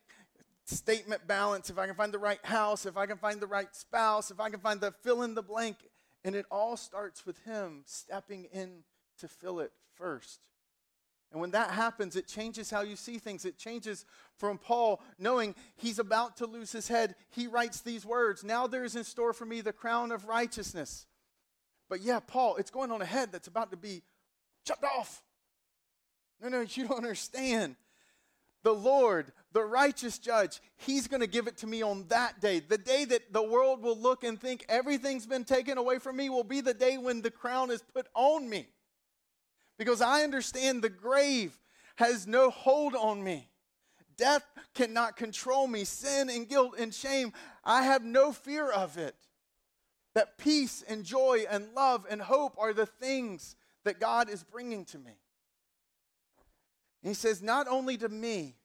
statement 0.64 1.28
balance, 1.28 1.70
if 1.70 1.78
I 1.78 1.86
can 1.86 1.94
find 1.94 2.12
the 2.12 2.18
right 2.18 2.44
house, 2.44 2.86
if 2.86 2.96
I 2.96 3.06
can 3.06 3.18
find 3.18 3.40
the 3.40 3.46
right 3.46 3.72
spouse, 3.74 4.32
if 4.32 4.40
I 4.40 4.50
can 4.50 4.58
find 4.58 4.80
the 4.80 4.90
fill 5.02 5.22
in 5.22 5.36
the 5.36 5.42
blank. 5.42 5.76
And 6.24 6.34
it 6.34 6.44
all 6.50 6.76
starts 6.76 7.24
with 7.24 7.38
Him 7.44 7.82
stepping 7.86 8.48
in 8.52 8.82
to 9.18 9.28
fill 9.28 9.60
it 9.60 9.70
first. 9.94 10.40
And 11.32 11.40
when 11.40 11.52
that 11.52 11.70
happens, 11.70 12.16
it 12.16 12.26
changes 12.26 12.70
how 12.70 12.80
you 12.80 12.96
see 12.96 13.18
things. 13.18 13.44
It 13.44 13.56
changes 13.56 14.04
from 14.36 14.58
Paul 14.58 15.00
knowing 15.18 15.54
he's 15.76 16.00
about 16.00 16.36
to 16.38 16.46
lose 16.46 16.72
his 16.72 16.88
head. 16.88 17.14
He 17.30 17.46
writes 17.46 17.80
these 17.80 18.04
words 18.04 18.42
Now 18.42 18.66
there 18.66 18.84
is 18.84 18.96
in 18.96 19.04
store 19.04 19.32
for 19.32 19.44
me 19.44 19.60
the 19.60 19.72
crown 19.72 20.10
of 20.10 20.26
righteousness. 20.26 21.06
But 21.88 22.00
yeah, 22.00 22.20
Paul, 22.20 22.56
it's 22.56 22.70
going 22.70 22.90
on 22.90 23.02
a 23.02 23.06
head 23.06 23.30
that's 23.32 23.48
about 23.48 23.70
to 23.70 23.76
be 23.76 24.02
chopped 24.64 24.84
off. 24.84 25.22
No, 26.42 26.48
no, 26.48 26.60
you 26.60 26.88
don't 26.88 26.96
understand. 26.96 27.76
The 28.62 28.72
Lord, 28.72 29.32
the 29.52 29.64
righteous 29.64 30.18
judge, 30.18 30.60
he's 30.76 31.08
going 31.08 31.20
to 31.20 31.26
give 31.26 31.46
it 31.46 31.56
to 31.58 31.66
me 31.66 31.82
on 31.82 32.06
that 32.08 32.40
day. 32.40 32.60
The 32.60 32.76
day 32.76 33.04
that 33.06 33.32
the 33.32 33.42
world 33.42 33.82
will 33.82 33.98
look 33.98 34.22
and 34.22 34.38
think 34.38 34.64
everything's 34.68 35.26
been 35.26 35.44
taken 35.44 35.78
away 35.78 35.98
from 35.98 36.16
me 36.16 36.28
will 36.28 36.44
be 36.44 36.60
the 36.60 36.74
day 36.74 36.98
when 36.98 37.22
the 37.22 37.30
crown 37.30 37.70
is 37.70 37.82
put 37.94 38.06
on 38.14 38.48
me 38.48 38.68
because 39.80 40.02
I 40.02 40.24
understand 40.24 40.82
the 40.82 40.90
grave 40.90 41.58
has 41.96 42.26
no 42.26 42.50
hold 42.50 42.94
on 42.94 43.24
me. 43.24 43.48
Death 44.18 44.44
cannot 44.74 45.16
control 45.16 45.66
me. 45.66 45.84
Sin 45.84 46.28
and 46.28 46.46
guilt 46.46 46.74
and 46.78 46.92
shame, 46.92 47.32
I 47.64 47.84
have 47.84 48.04
no 48.04 48.30
fear 48.30 48.70
of 48.70 48.98
it. 48.98 49.16
That 50.14 50.36
peace 50.36 50.84
and 50.86 51.02
joy 51.02 51.46
and 51.50 51.72
love 51.74 52.06
and 52.10 52.20
hope 52.20 52.56
are 52.58 52.74
the 52.74 52.84
things 52.84 53.56
that 53.84 53.98
God 53.98 54.28
is 54.28 54.44
bringing 54.44 54.84
to 54.84 54.98
me. 54.98 55.16
And 57.02 57.08
he 57.08 57.14
says, 57.14 57.40
not 57.40 57.66
only 57.66 57.96
to 57.96 58.08
me, 58.10 58.56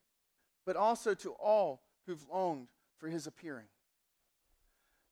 but 0.65 0.75
also 0.75 1.13
to 1.13 1.32
all 1.32 1.82
who've 2.08 2.28
longed 2.30 2.67
for 2.97 3.08
his 3.08 3.25
appearing. 3.25 3.67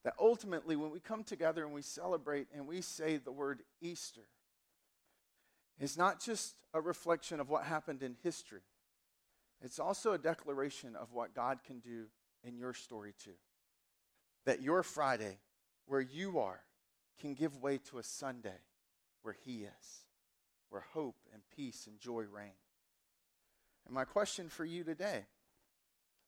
That 0.04 0.12
ultimately, 0.20 0.76
when 0.76 0.90
we 0.90 1.00
come 1.00 1.24
together 1.24 1.64
and 1.64 1.72
we 1.72 1.80
celebrate 1.80 2.48
and 2.54 2.66
we 2.66 2.82
say 2.82 3.16
the 3.16 3.32
word 3.32 3.62
Easter, 3.80 4.28
is 5.78 5.96
not 5.96 6.20
just 6.20 6.54
a 6.72 6.80
reflection 6.80 7.40
of 7.40 7.48
what 7.48 7.64
happened 7.64 8.02
in 8.02 8.16
history, 8.22 8.62
it's 9.60 9.78
also 9.78 10.12
a 10.12 10.18
declaration 10.18 10.94
of 10.94 11.12
what 11.12 11.34
God 11.34 11.60
can 11.64 11.80
do 11.80 12.06
in 12.42 12.56
your 12.56 12.74
story 12.74 13.14
too. 13.22 13.36
That 14.44 14.60
your 14.60 14.82
Friday, 14.82 15.38
where 15.86 16.00
you 16.00 16.38
are, 16.38 16.60
can 17.20 17.34
give 17.34 17.62
way 17.62 17.78
to 17.90 17.98
a 17.98 18.02
Sunday 18.02 18.60
where 19.22 19.36
He 19.44 19.62
is, 19.62 20.04
where 20.68 20.84
hope 20.92 21.16
and 21.32 21.42
peace 21.56 21.86
and 21.86 21.98
joy 21.98 22.24
reign. 22.30 22.52
And 23.86 23.94
my 23.94 24.04
question 24.04 24.48
for 24.48 24.64
you 24.64 24.84
today 24.84 25.24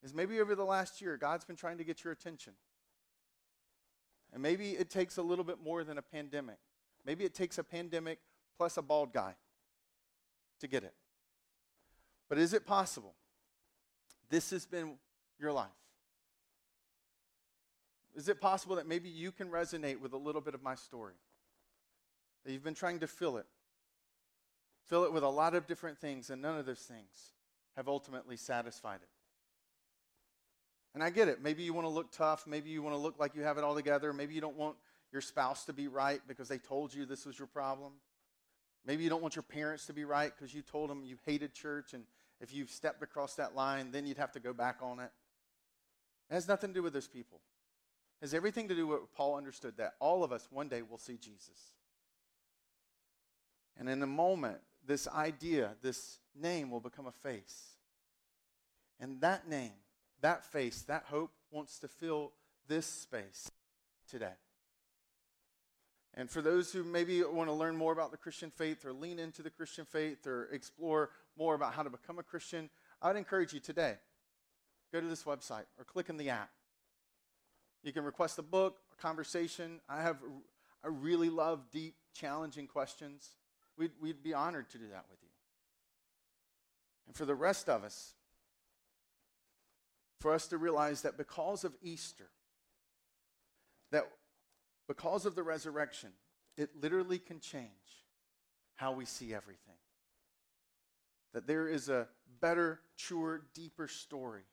is 0.03 0.15
maybe 0.15 0.41
over 0.41 0.55
the 0.55 0.65
last 0.65 1.01
year, 1.01 1.17
God's 1.17 1.45
been 1.45 1.57
trying 1.57 1.79
to 1.79 1.85
get 1.85 2.05
your 2.05 2.13
attention. 2.13 2.55
And 4.33 4.43
maybe 4.43 4.73
it 4.73 4.91
takes 4.91 5.17
a 5.17 5.23
little 5.23 5.45
bit 5.45 5.59
more 5.63 5.85
than 5.85 5.99
a 5.99 6.03
pandemic. 6.03 6.59
Maybe 7.05 7.25
it 7.25 7.35
takes 7.35 7.59
a 7.59 7.65
pandemic 7.65 8.19
plus 8.57 8.77
a 8.77 8.83
bald 8.83 9.13
guy 9.13 9.35
to 10.61 10.67
get 10.67 10.85
it. 10.85 10.95
But 12.29 12.39
is 12.39 12.53
it 12.53 12.67
possible? 12.67 13.15
This 14.31 14.51
has 14.51 14.67
been 14.67 14.95
your 15.39 15.53
life. 15.53 15.69
Is 18.15 18.29
it 18.29 18.41
possible 18.41 18.77
that 18.77 18.89
maybe 18.89 19.09
you 19.09 19.31
can 19.31 19.49
resonate 19.49 20.01
with 20.01 20.13
a 20.15 20.17
little 20.17 20.41
bit 20.41 20.55
of 20.55 20.63
my 20.63 20.75
story? 20.75 21.15
That 22.45 22.53
you've 22.53 22.65
been 22.65 22.75
trying 22.75 23.01
to 23.01 23.07
fill 23.07 23.37
it. 23.37 23.47
Fill 24.87 25.05
it 25.05 25.13
with 25.13 25.23
a 25.23 25.29
lot 25.29 25.55
of 25.55 25.67
different 25.67 25.99
things, 25.99 26.31
and 26.31 26.41
none 26.41 26.59
of 26.59 26.65
those 26.65 26.81
things 26.81 27.35
have 27.77 27.89
ultimately 27.89 28.37
satisfied 28.37 29.01
it. 29.03 29.09
And 30.95 31.03
I 31.03 31.11
get 31.11 31.29
it. 31.29 31.43
Maybe 31.43 31.63
you 31.63 31.75
want 31.75 31.85
to 31.85 31.91
look 31.91 32.11
tough. 32.11 32.47
Maybe 32.47 32.71
you 32.71 32.83
want 32.83 32.95
to 32.95 32.99
look 32.99 33.19
like 33.19 33.35
you 33.35 33.43
have 33.43 33.59
it 33.59 33.65
all 33.65 33.75
together. 33.75 34.15
Maybe 34.15 34.35
you 34.35 34.41
don't 34.41 34.57
want 34.57 34.77
your 35.13 35.21
spouse 35.21 35.67
to 35.67 35.75
be 35.75 35.89
right 35.89 36.21
because 36.27 36.49
they 36.49 36.57
told 36.57 36.95
you 36.95 37.05
this 37.05 37.27
was 37.27 37.39
your 37.39 37.49
problem. 37.49 37.93
Maybe 38.87 39.03
you 39.03 39.11
don't 39.11 39.23
want 39.23 39.35
your 39.35 39.43
parents 39.43 39.87
to 39.87 39.93
be 39.93 40.05
right 40.05 40.33
because 40.35 40.55
you 40.55 40.63
told 40.63 40.91
them 40.91 41.05
you 41.05 41.17
hated 41.27 41.53
church, 41.53 41.93
and 41.93 42.05
if 42.41 42.55
you've 42.55 42.71
stepped 42.71 43.03
across 43.03 43.35
that 43.35 43.55
line, 43.55 43.91
then 43.91 44.07
you'd 44.07 44.19
have 44.19 44.33
to 44.33 44.41
go 44.41 44.53
back 44.53 44.79
on 44.81 45.01
it. 45.01 45.11
It 46.31 46.35
has 46.35 46.47
nothing 46.47 46.71
to 46.71 46.75
do 46.75 46.83
with 46.83 46.93
those 46.93 47.09
people. 47.09 47.41
It 48.21 48.27
has 48.27 48.35
everything 48.35 48.69
to 48.69 48.75
do 48.75 48.87
with 48.87 49.01
what 49.01 49.13
Paul 49.13 49.37
understood 49.37 49.77
that 49.79 49.95
all 49.99 50.23
of 50.23 50.33
us 50.33 50.47
one 50.51 50.69
day 50.69 50.83
will 50.83 50.99
see 50.99 51.17
Jesus. 51.17 51.73
And 53.77 53.89
in 53.89 54.03
a 54.03 54.07
moment, 54.07 54.59
this 54.87 55.09
idea, 55.09 55.75
this 55.83 56.19
name 56.41 56.71
will 56.71 56.81
become 56.81 57.07
a 57.07 57.13
face. 57.13 57.77
And 59.01 59.21
that 59.21 59.49
name, 59.49 59.73
that 60.21 60.45
face, 60.45 60.83
that 60.83 61.05
hope 61.11 61.33
wants 61.51 61.79
to 61.81 61.89
fill 61.89 62.33
this 62.69 62.87
space 62.87 63.51
today. 64.09 64.33
And 66.17 66.31
for 66.31 66.41
those 66.41 66.73
who 66.73 66.83
maybe 66.83 67.23
want 67.23 67.49
to 67.49 67.53
learn 67.53 67.77
more 67.77 67.93
about 67.93 68.11
the 68.11 68.17
Christian 68.17 68.51
faith 68.51 68.87
or 68.87 68.93
lean 68.93 69.19
into 69.19 69.43
the 69.43 69.51
Christian 69.51 69.85
faith 69.85 70.27
or 70.27 70.49
explore 70.51 71.11
more 71.37 71.55
about 71.55 71.75
how 71.75 71.83
to 71.83 71.91
become 71.91 72.19
a 72.19 72.23
Christian, 72.23 72.71
I 73.03 73.09
would 73.09 73.17
encourage 73.17 73.53
you 73.53 73.61
today 73.61 73.97
go 74.93 75.01
to 75.01 75.07
this 75.07 75.25
website 75.25 75.67
or 75.79 75.85
click 75.85 76.09
in 76.09 76.17
the 76.17 76.31
app. 76.31 76.51
You 77.83 77.93
can 77.93 78.05
request 78.05 78.39
a 78.39 78.43
book, 78.43 78.79
a 78.99 79.03
conversation. 79.03 79.81
I 79.89 80.01
have 80.01 80.17
I 80.83 80.89
really 80.89 81.31
love 81.31 81.71
deep, 81.71 81.97
challenging 82.15 82.67
questions. 82.67 83.31
We'd, 83.77 83.91
we'd 84.01 84.23
be 84.23 84.33
honored 84.33 84.71
to 84.71 84.79
do 84.79 84.85
that 84.89 85.05
with 85.11 85.19
you. 85.23 85.29
And 87.07 87.17
for 87.17 87.25
the 87.25 87.35
rest 87.35 87.69
of 87.69 87.85
us, 87.85 88.15
for 90.21 90.33
us 90.33 90.47
to 90.49 90.59
realize 90.59 91.03
that 91.03 91.17
because 91.19 91.65
of 91.65 91.75
Easter, 91.83 92.29
that 93.91 94.09
because 94.89 95.27
of 95.27 95.35
the 95.35 95.43
resurrection, 95.43 96.11
it 96.57 96.71
literally 96.81 97.19
can 97.19 97.41
change 97.41 97.71
how 98.77 98.93
we 98.93 99.05
see 99.05 99.35
everything. 99.35 99.75
That 101.35 101.47
there 101.47 101.69
is 101.69 101.89
a 101.89 102.07
better, 102.41 102.81
truer, 102.97 103.43
deeper 103.55 103.89
story 103.89 104.45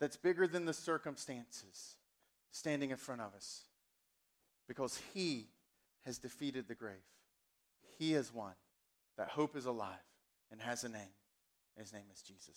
that's 0.00 0.16
bigger 0.16 0.46
than 0.46 0.64
the 0.64 0.72
circumstances 0.72 1.96
standing 2.50 2.90
in 2.90 2.96
front 2.96 3.20
of 3.20 3.34
us. 3.34 3.62
Because 4.66 5.00
He 5.14 5.48
has 6.04 6.18
defeated 6.18 6.68
the 6.68 6.74
grave. 6.74 6.96
He 7.98 8.12
has 8.12 8.32
won. 8.32 8.52
That 9.16 9.28
hope 9.28 9.56
is 9.56 9.66
alive 9.66 9.96
and 10.52 10.60
has 10.60 10.84
a 10.84 10.88
name. 10.88 11.14
His 11.76 11.92
name 11.92 12.04
is 12.12 12.22
Jesus. 12.22 12.56